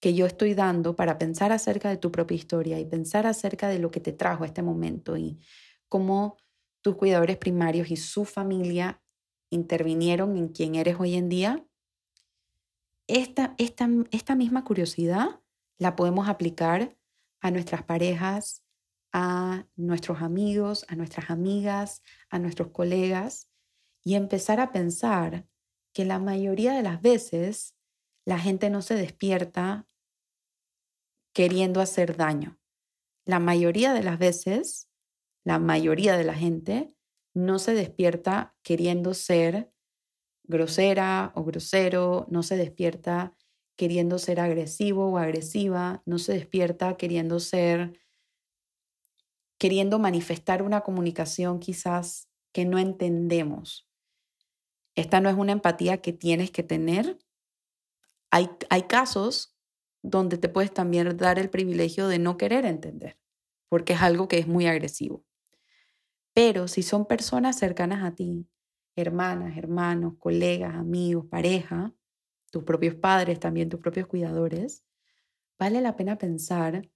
que 0.00 0.14
yo 0.14 0.24
estoy 0.24 0.54
dando 0.54 0.96
para 0.96 1.18
pensar 1.18 1.52
acerca 1.52 1.90
de 1.90 1.98
tu 1.98 2.10
propia 2.12 2.34
historia 2.34 2.80
y 2.80 2.86
pensar 2.86 3.26
acerca 3.26 3.68
de 3.68 3.78
lo 3.78 3.90
que 3.90 4.00
te 4.00 4.14
trajo 4.14 4.44
a 4.44 4.46
este 4.46 4.62
momento 4.62 5.18
y 5.18 5.38
cómo 5.86 6.38
tus 6.80 6.96
cuidadores 6.96 7.36
primarios 7.36 7.90
y 7.90 7.96
su 7.98 8.24
familia 8.24 9.02
intervinieron 9.50 10.38
en 10.38 10.48
quién 10.48 10.76
eres 10.76 10.96
hoy 10.98 11.16
en 11.16 11.28
día, 11.28 11.62
esta, 13.06 13.54
esta, 13.58 13.86
esta 14.12 14.34
misma 14.34 14.64
curiosidad 14.64 15.42
la 15.76 15.94
podemos 15.94 16.26
aplicar 16.26 16.96
a 17.42 17.50
nuestras 17.50 17.82
parejas, 17.82 18.65
a 19.18 19.66
nuestros 19.76 20.20
amigos, 20.20 20.84
a 20.88 20.94
nuestras 20.94 21.30
amigas, 21.30 22.02
a 22.28 22.38
nuestros 22.38 22.68
colegas 22.68 23.48
y 24.04 24.14
empezar 24.14 24.60
a 24.60 24.72
pensar 24.72 25.48
que 25.94 26.04
la 26.04 26.18
mayoría 26.18 26.74
de 26.74 26.82
las 26.82 27.00
veces 27.00 27.74
la 28.26 28.38
gente 28.38 28.68
no 28.68 28.82
se 28.82 28.94
despierta 28.94 29.88
queriendo 31.32 31.80
hacer 31.80 32.18
daño. 32.18 32.58
La 33.24 33.38
mayoría 33.38 33.94
de 33.94 34.02
las 34.02 34.18
veces, 34.18 34.90
la 35.44 35.58
mayoría 35.58 36.18
de 36.18 36.24
la 36.24 36.34
gente 36.34 36.92
no 37.32 37.58
se 37.58 37.72
despierta 37.72 38.54
queriendo 38.62 39.14
ser 39.14 39.72
grosera 40.44 41.32
o 41.34 41.42
grosero, 41.42 42.26
no 42.28 42.42
se 42.42 42.58
despierta 42.58 43.34
queriendo 43.76 44.18
ser 44.18 44.40
agresivo 44.40 45.08
o 45.08 45.16
agresiva, 45.16 46.02
no 46.04 46.18
se 46.18 46.34
despierta 46.34 46.98
queriendo 46.98 47.40
ser, 47.40 47.98
queriendo 49.58 49.98
manifestar 49.98 50.62
una 50.62 50.82
comunicación 50.82 51.58
quizás 51.58 52.28
que 52.52 52.64
no 52.64 52.78
entendemos. 52.78 53.88
Esta 54.94 55.20
no 55.20 55.28
es 55.28 55.36
una 55.36 55.52
empatía 55.52 56.00
que 56.00 56.12
tienes 56.12 56.50
que 56.50 56.62
tener. 56.62 57.18
Hay, 58.30 58.48
hay 58.70 58.82
casos 58.84 59.56
donde 60.02 60.38
te 60.38 60.48
puedes 60.48 60.72
también 60.72 61.16
dar 61.16 61.38
el 61.38 61.50
privilegio 61.50 62.08
de 62.08 62.18
no 62.18 62.36
querer 62.36 62.64
entender, 62.64 63.18
porque 63.68 63.94
es 63.94 64.02
algo 64.02 64.28
que 64.28 64.38
es 64.38 64.46
muy 64.46 64.66
agresivo. 64.66 65.24
Pero 66.32 66.68
si 66.68 66.82
son 66.82 67.06
personas 67.06 67.58
cercanas 67.58 68.04
a 68.04 68.14
ti, 68.14 68.46
hermanas, 68.94 69.56
hermanos, 69.56 70.14
colegas, 70.18 70.74
amigos, 70.74 71.26
pareja, 71.26 71.94
tus 72.50 72.64
propios 72.64 72.94
padres, 72.94 73.40
también 73.40 73.68
tus 73.68 73.80
propios 73.80 74.06
cuidadores, 74.06 74.84
vale 75.58 75.80
la 75.80 75.96
pena 75.96 76.18
pensar, 76.18 76.90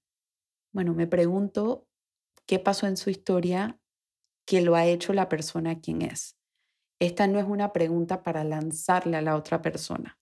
bueno, 0.72 0.94
me 0.94 1.06
pregunto 1.06 1.86
qué 2.50 2.58
pasó 2.58 2.88
en 2.88 2.96
su 2.96 3.10
historia 3.10 3.78
que 4.44 4.60
lo 4.60 4.74
ha 4.74 4.84
hecho 4.84 5.12
la 5.12 5.28
persona 5.28 5.80
quien 5.80 6.02
es. 6.02 6.36
Esta 6.98 7.28
no 7.28 7.38
es 7.38 7.44
una 7.46 7.72
pregunta 7.72 8.24
para 8.24 8.42
lanzarle 8.42 9.16
a 9.16 9.22
la 9.22 9.36
otra 9.36 9.62
persona. 9.62 10.18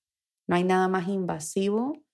No 0.46 0.54
hay 0.54 0.62
nada 0.62 0.88
más 0.88 1.08
invasivo 1.08 2.04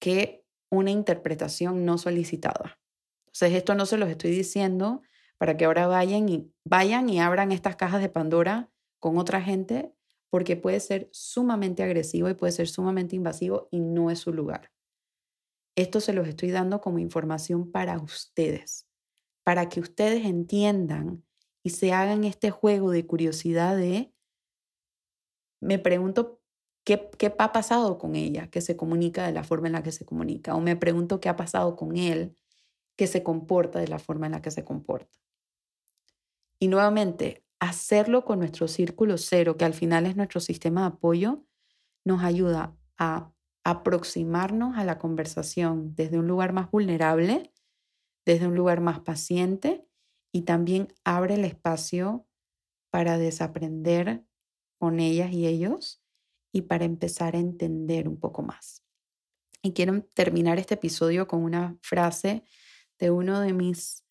que 0.00 0.44
una 0.70 0.92
interpretación 0.92 1.84
no 1.84 1.98
solicitada. 1.98 2.78
Entonces, 3.26 3.54
esto 3.54 3.74
no 3.74 3.84
se 3.84 3.98
los 3.98 4.08
estoy 4.08 4.30
diciendo 4.30 5.02
para 5.38 5.56
que 5.56 5.64
ahora 5.64 5.88
vayan 5.88 6.28
y 6.28 6.52
vayan 6.64 7.08
y 7.08 7.18
abran 7.18 7.50
estas 7.50 7.74
cajas 7.74 8.00
de 8.00 8.10
Pandora 8.10 8.70
con 9.00 9.18
otra 9.18 9.42
gente 9.42 9.92
porque 10.30 10.54
puede 10.54 10.78
ser 10.78 11.08
sumamente 11.10 11.82
agresivo 11.82 12.28
y 12.28 12.34
puede 12.34 12.52
ser 12.52 12.68
sumamente 12.68 13.16
invasivo 13.16 13.66
y 13.72 13.80
no 13.80 14.12
es 14.12 14.20
su 14.20 14.32
lugar. 14.32 14.70
Esto 15.74 15.98
se 16.00 16.12
los 16.12 16.28
estoy 16.28 16.52
dando 16.52 16.80
como 16.80 17.00
información 17.00 17.72
para 17.72 17.98
ustedes, 17.98 18.87
para 19.48 19.70
que 19.70 19.80
ustedes 19.80 20.26
entiendan 20.26 21.24
y 21.62 21.70
se 21.70 21.94
hagan 21.94 22.24
este 22.24 22.50
juego 22.50 22.90
de 22.90 23.06
curiosidad 23.06 23.78
de, 23.78 24.12
me 25.58 25.78
pregunto 25.78 26.42
qué, 26.84 27.08
qué 27.16 27.34
ha 27.38 27.50
pasado 27.50 27.96
con 27.96 28.14
ella, 28.14 28.50
que 28.50 28.60
se 28.60 28.76
comunica 28.76 29.24
de 29.24 29.32
la 29.32 29.44
forma 29.44 29.68
en 29.68 29.72
la 29.72 29.82
que 29.82 29.90
se 29.90 30.04
comunica, 30.04 30.54
o 30.54 30.60
me 30.60 30.76
pregunto 30.76 31.18
qué 31.18 31.30
ha 31.30 31.36
pasado 31.36 31.76
con 31.76 31.96
él, 31.96 32.36
que 32.94 33.06
se 33.06 33.22
comporta 33.22 33.78
de 33.78 33.88
la 33.88 33.98
forma 33.98 34.26
en 34.26 34.32
la 34.32 34.42
que 34.42 34.50
se 34.50 34.64
comporta. 34.64 35.18
Y 36.58 36.68
nuevamente, 36.68 37.42
hacerlo 37.58 38.26
con 38.26 38.40
nuestro 38.40 38.68
círculo 38.68 39.16
cero, 39.16 39.56
que 39.56 39.64
al 39.64 39.72
final 39.72 40.04
es 40.04 40.14
nuestro 40.14 40.40
sistema 40.40 40.82
de 40.82 40.88
apoyo, 40.88 41.46
nos 42.04 42.22
ayuda 42.22 42.76
a 42.98 43.32
aproximarnos 43.64 44.76
a 44.76 44.84
la 44.84 44.98
conversación 44.98 45.94
desde 45.94 46.18
un 46.18 46.28
lugar 46.28 46.52
más 46.52 46.70
vulnerable, 46.70 47.50
desde 48.28 48.46
un 48.46 48.54
lugar 48.54 48.82
más 48.82 49.00
paciente 49.00 49.88
y 50.32 50.42
también 50.42 50.92
abre 51.02 51.36
el 51.36 51.46
espacio 51.46 52.28
para 52.90 53.16
desaprender 53.16 54.22
con 54.78 55.00
ellas 55.00 55.32
y 55.32 55.46
ellos 55.46 56.02
y 56.52 56.62
para 56.62 56.84
empezar 56.84 57.36
a 57.36 57.38
entender 57.38 58.06
un 58.06 58.20
poco 58.20 58.42
más. 58.42 58.84
Y 59.62 59.72
quiero 59.72 60.02
terminar 60.12 60.58
este 60.58 60.74
episodio 60.74 61.26
con 61.26 61.42
una 61.42 61.78
frase 61.80 62.44
de 62.98 63.10
uno 63.10 63.40
de 63.40 63.54
mis 63.54 64.04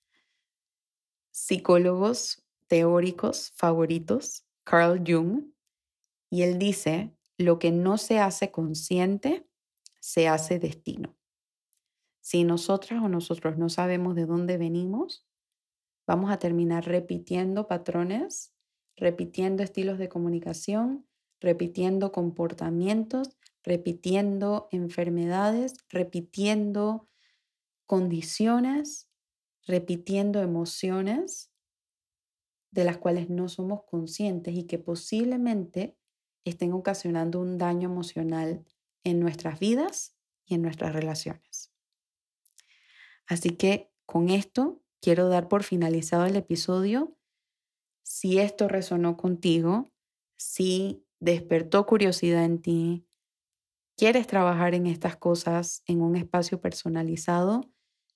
psicólogos 1.30 2.44
teóricos 2.66 3.52
favoritos, 3.56 4.48
Carl 4.64 5.04
Jung, 5.06 5.52
y 6.32 6.42
él 6.42 6.58
dice, 6.58 7.16
lo 7.38 7.60
que 7.60 7.70
no 7.72 8.00
se 8.00 8.18
hace 8.18 8.50
consciente, 8.50 9.48
se 10.00 10.28
hace 10.28 10.58
destino. 10.58 11.17
Si 12.28 12.44
nosotras 12.44 13.02
o 13.02 13.08
nosotros 13.08 13.58
no 13.58 13.70
sabemos 13.70 14.14
de 14.14 14.26
dónde 14.26 14.58
venimos, 14.58 15.26
vamos 16.06 16.30
a 16.30 16.40
terminar 16.40 16.86
repitiendo 16.86 17.70
patrones, 17.70 18.54
repitiendo 18.98 19.64
estilos 19.64 19.98
de 19.98 20.10
comunicación, 20.10 21.08
repitiendo 21.40 22.12
comportamientos, 22.12 23.38
repitiendo 23.64 24.68
enfermedades, 24.72 25.76
repitiendo 25.88 27.08
condiciones, 27.86 29.10
repitiendo 29.66 30.42
emociones 30.42 31.50
de 32.72 32.84
las 32.84 32.98
cuales 32.98 33.30
no 33.30 33.48
somos 33.48 33.86
conscientes 33.86 34.54
y 34.54 34.66
que 34.66 34.80
posiblemente 34.80 35.98
estén 36.44 36.74
ocasionando 36.74 37.40
un 37.40 37.58
daño 37.58 37.90
emocional 37.90 38.66
en 39.06 39.22
nuestras 39.22 39.62
vidas 39.62 40.18
y 40.44 40.56
en 40.56 40.62
nuestras 40.62 40.92
relaciones. 40.92 41.77
Así 43.28 43.52
que 43.52 43.92
con 44.06 44.30
esto 44.30 44.82
quiero 45.02 45.30
dar 45.30 45.48
por 45.48 45.64
finalizado 45.64 46.26
el 46.26 46.36
episodio. 46.36 47.18
Si 48.04 48.40
esto 48.40 48.68
resonó 48.68 49.18
contigo, 49.18 49.92
si 50.38 51.06
despertó 51.20 51.86
curiosidad 51.86 52.46
en 52.46 52.62
ti, 52.62 53.06
quieres 53.98 54.28
trabajar 54.28 54.76
en 54.76 54.88
estas 54.88 55.18
cosas 55.18 55.84
en 55.88 56.02
un 56.02 56.16
espacio 56.16 56.62
personalizado, 56.62 57.70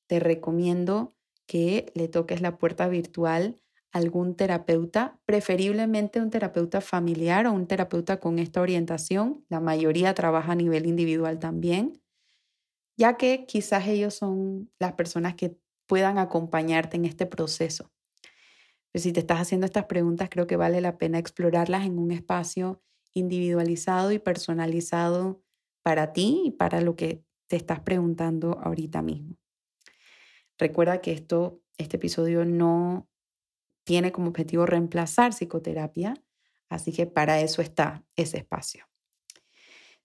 te 0.07 0.19
recomiendo 0.19 1.15
que 1.47 1.91
le 1.95 2.07
toques 2.07 2.41
la 2.41 2.57
puerta 2.57 2.87
virtual 2.87 3.61
algún 3.91 4.35
terapeuta, 4.35 5.19
preferiblemente 5.25 6.21
un 6.21 6.29
terapeuta 6.29 6.79
familiar 6.79 7.45
o 7.45 7.51
un 7.51 7.67
terapeuta 7.67 8.19
con 8.19 8.39
esta 8.39 8.61
orientación. 8.61 9.45
La 9.49 9.59
mayoría 9.59 10.13
trabaja 10.13 10.53
a 10.53 10.55
nivel 10.55 10.85
individual 10.85 11.39
también, 11.39 12.00
ya 12.97 13.17
que 13.17 13.45
quizás 13.45 13.87
ellos 13.87 14.13
son 14.13 14.71
las 14.79 14.93
personas 14.93 15.35
que 15.35 15.57
puedan 15.87 16.17
acompañarte 16.17 16.97
en 16.97 17.05
este 17.05 17.25
proceso. 17.25 17.91
Pero 18.91 19.03
si 19.03 19.13
te 19.13 19.21
estás 19.21 19.39
haciendo 19.39 19.65
estas 19.65 19.85
preguntas, 19.85 20.29
creo 20.29 20.47
que 20.47 20.57
vale 20.57 20.81
la 20.81 20.97
pena 20.97 21.17
explorarlas 21.17 21.85
en 21.85 21.97
un 21.97 22.11
espacio 22.11 22.81
individualizado 23.13 24.11
y 24.11 24.19
personalizado 24.19 25.41
para 25.81 26.13
ti 26.13 26.43
y 26.45 26.51
para 26.51 26.81
lo 26.81 26.95
que 26.95 27.23
te 27.47 27.55
estás 27.55 27.81
preguntando 27.81 28.59
ahorita 28.61 29.01
mismo. 29.01 29.37
Recuerda 30.57 31.01
que 31.01 31.11
esto, 31.11 31.61
este 31.77 31.97
episodio 31.97 32.45
no 32.45 33.09
tiene 33.83 34.11
como 34.11 34.29
objetivo 34.29 34.65
reemplazar 34.65 35.33
psicoterapia, 35.33 36.13
así 36.69 36.93
que 36.93 37.07
para 37.07 37.41
eso 37.41 37.61
está 37.61 38.05
ese 38.15 38.37
espacio. 38.37 38.90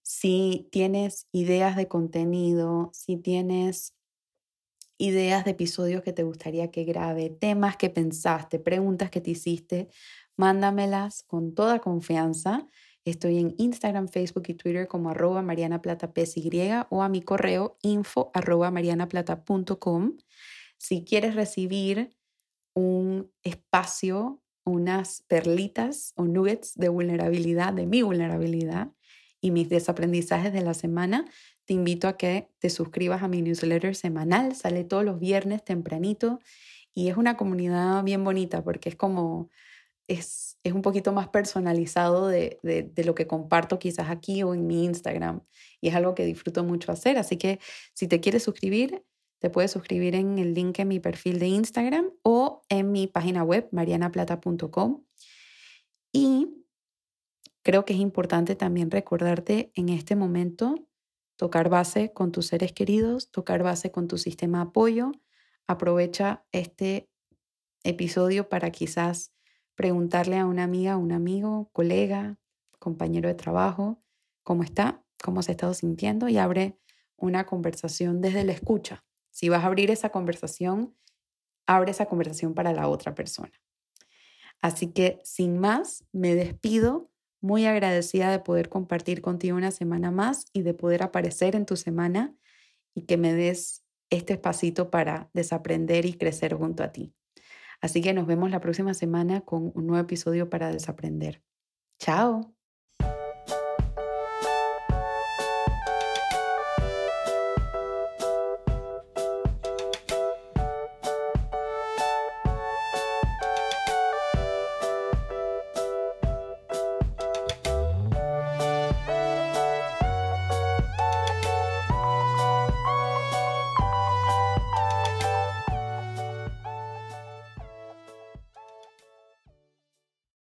Si 0.09 0.69
tienes 0.71 1.27
ideas 1.33 1.75
de 1.75 1.89
contenido, 1.89 2.91
si 2.95 3.17
tienes 3.17 3.93
ideas 4.99 5.45
de 5.45 5.51
episodios 5.51 6.05
que 6.05 6.13
te 6.13 6.23
gustaría 6.23 6.71
que 6.71 6.85
grabe, 6.85 7.29
temas 7.29 7.77
que 7.77 7.91
pensaste, 7.91 8.61
preguntas 8.61 9.11
que 9.11 9.21
te 9.21 9.33
hiciste, 9.33 9.89
mándamelas 10.37 11.25
con 11.25 11.57
toda 11.57 11.81
confianza. 11.81 12.69
Estoy 13.05 13.41
en 13.41 13.57
Instagram, 13.59 14.07
Facebook 14.07 14.45
y 14.47 14.55
Twitter 14.55 14.87
como 14.87 15.11
arroba 15.11 15.43
marianaplatapsy 15.43 16.51
o 16.89 17.03
a 17.03 17.09
mi 17.09 17.21
correo 17.21 17.77
info 17.83 18.31
arroba 18.33 18.71
marianaplata.com. 18.71 20.19
Si 20.79 21.05
quieres 21.05 21.35
recibir 21.35 22.17
un 22.75 23.33
espacio, 23.43 24.41
unas 24.65 25.23
perlitas 25.23 26.13
o 26.15 26.27
nuggets 26.27 26.77
de 26.77 26.91
vulnerabilidad, 26.91 27.73
de 27.73 27.87
mi 27.87 28.03
vulnerabilidad 28.03 28.93
y 29.47 29.53
mis 29.53 29.69
desaprendizajes 29.69 30.53
de 30.53 30.61
la 30.61 30.75
semana, 30.75 31.25
te 31.67 31.73
invito 31.73 32.09
a 32.09 32.17
que 32.17 32.51
te 32.59 32.69
suscribas 32.69 33.23
a 33.23 33.29
mi 33.29 33.43
newsletter 33.43 33.95
semanal. 33.95 34.57
Sale 34.57 34.83
todos 34.83 35.05
los 35.05 35.21
viernes 35.21 35.65
tempranito 35.65 36.41
y 36.93 37.09
es 37.11 37.17
una 37.17 37.37
comunidad 37.37 38.03
bien 38.03 38.25
bonita 38.25 38.65
porque 38.65 38.89
es 38.89 38.97
como, 38.97 39.49
es, 40.09 40.59
es 40.65 40.73
un 40.73 40.83
poquito 40.83 41.13
más 41.13 41.29
personalizado 41.29 42.27
de, 42.27 42.59
de, 42.65 42.83
de, 42.83 43.05
lo 43.05 43.15
que 43.15 43.29
comparto 43.29 43.79
quizás 43.79 44.11
aquí 44.11 44.43
o 44.43 44.53
en 44.53 44.67
mi 44.67 44.85
Instagram. 44.85 45.43
Y 45.81 45.91
es 45.91 45.95
algo 45.95 46.17
que 46.17 46.25
disfruto 46.25 46.65
mucho 46.65 46.91
hacer. 46.91 47.17
Así 47.17 47.37
que 47.37 47.61
si 47.95 48.09
te 48.09 48.19
quieres 48.19 48.43
suscribir, 48.43 49.05
te 49.39 49.49
puedes 49.49 49.71
suscribir 49.71 50.17
en 50.17 50.41
el 50.41 50.55
link 50.55 50.81
en 50.81 50.89
mi 50.89 50.99
perfil 50.99 51.39
de 51.39 51.47
Instagram 51.47 52.11
o 52.25 52.63
en 52.69 52.91
mi 52.91 53.07
página 53.07 53.45
web, 53.45 53.69
marianaplata.com. 53.71 55.05
Y 56.13 56.66
creo 57.67 57.85
que 57.85 57.95
es 57.95 57.99
importante 57.99 58.55
también 58.55 58.93
recordarte 58.93 59.73
en 59.75 59.89
este 59.89 60.15
momento 60.15 60.77
tocar 61.35 61.69
base 61.69 62.13
con 62.13 62.31
tus 62.31 62.47
seres 62.47 62.73
queridos, 62.73 63.33
tocar 63.33 63.65
base 63.65 63.91
con 63.91 64.07
tu 64.07 64.19
sistema 64.19 64.59
de 64.59 64.69
apoyo. 64.69 65.11
Aprovecha 65.67 66.45
este 66.53 67.11
episodio 67.83 68.49
para 68.49 68.71
quizás 68.71 69.33
preguntarle 69.75 70.39
a 70.39 70.47
una 70.47 70.63
amiga, 70.63 70.97
un 70.97 71.11
amigo, 71.11 71.69
colega, 71.73 72.39
compañero 72.79 73.29
de 73.29 73.35
trabajo, 73.35 74.01
cómo 74.45 74.63
está, 74.63 75.05
cómo 75.21 75.43
se 75.43 75.51
ha 75.51 75.55
estado 75.55 75.75
sintiendo 75.75 76.29
y 76.29 76.39
abre 76.39 76.79
una 77.17 77.47
conversación 77.47 78.21
desde 78.21 78.45
la 78.45 78.53
escucha. 78.53 79.05
Si 79.33 79.49
vas 79.49 79.65
a 79.65 79.67
abrir 79.67 79.91
esa 79.91 80.11
conversación, 80.11 80.95
abre 81.67 81.91
esa 81.91 82.07
conversación 82.07 82.55
para 82.55 82.73
la 82.73 82.87
otra 82.87 83.17
persona. 83.17 83.61
Así 84.63 84.93
que 84.93 85.19
sin 85.25 85.59
más, 85.59 86.05
me 86.13 86.37
despido 86.37 87.11
muy 87.41 87.67
agradecida 87.67 88.31
de 88.31 88.39
poder 88.39 88.69
compartir 88.69 89.23
contigo 89.23 89.57
una 89.57 89.71
semana 89.71 90.11
más 90.11 90.47
y 90.53 90.63
de 90.63 90.75
poder 90.75 91.03
aparecer 91.03 91.55
en 91.57 91.67
tu 91.67 91.77
semana 91.77 92.35
y 92.95 93.03
que 93.03 93.17
me 93.17 93.35
des 93.35 93.85
este 94.11 94.35
espacito 94.35 94.91
para 94.91 95.31
desaprender 95.35 96.07
y 96.07 96.15
crecer 96.15 96.55
junto 96.55 96.83
a 96.83 96.93
ti. 96.93 97.15
Así 97.81 98.01
que 98.01 98.15
nos 98.15 98.27
vemos 98.27 98.51
la 98.51 98.61
próxima 98.61 98.95
semana 98.95 99.43
con 99.43 99.73
un 99.75 99.87
nuevo 99.87 100.03
episodio 100.03 100.49
para 100.49 100.73
desaprender. 100.73 101.43
Chao. 101.99 102.56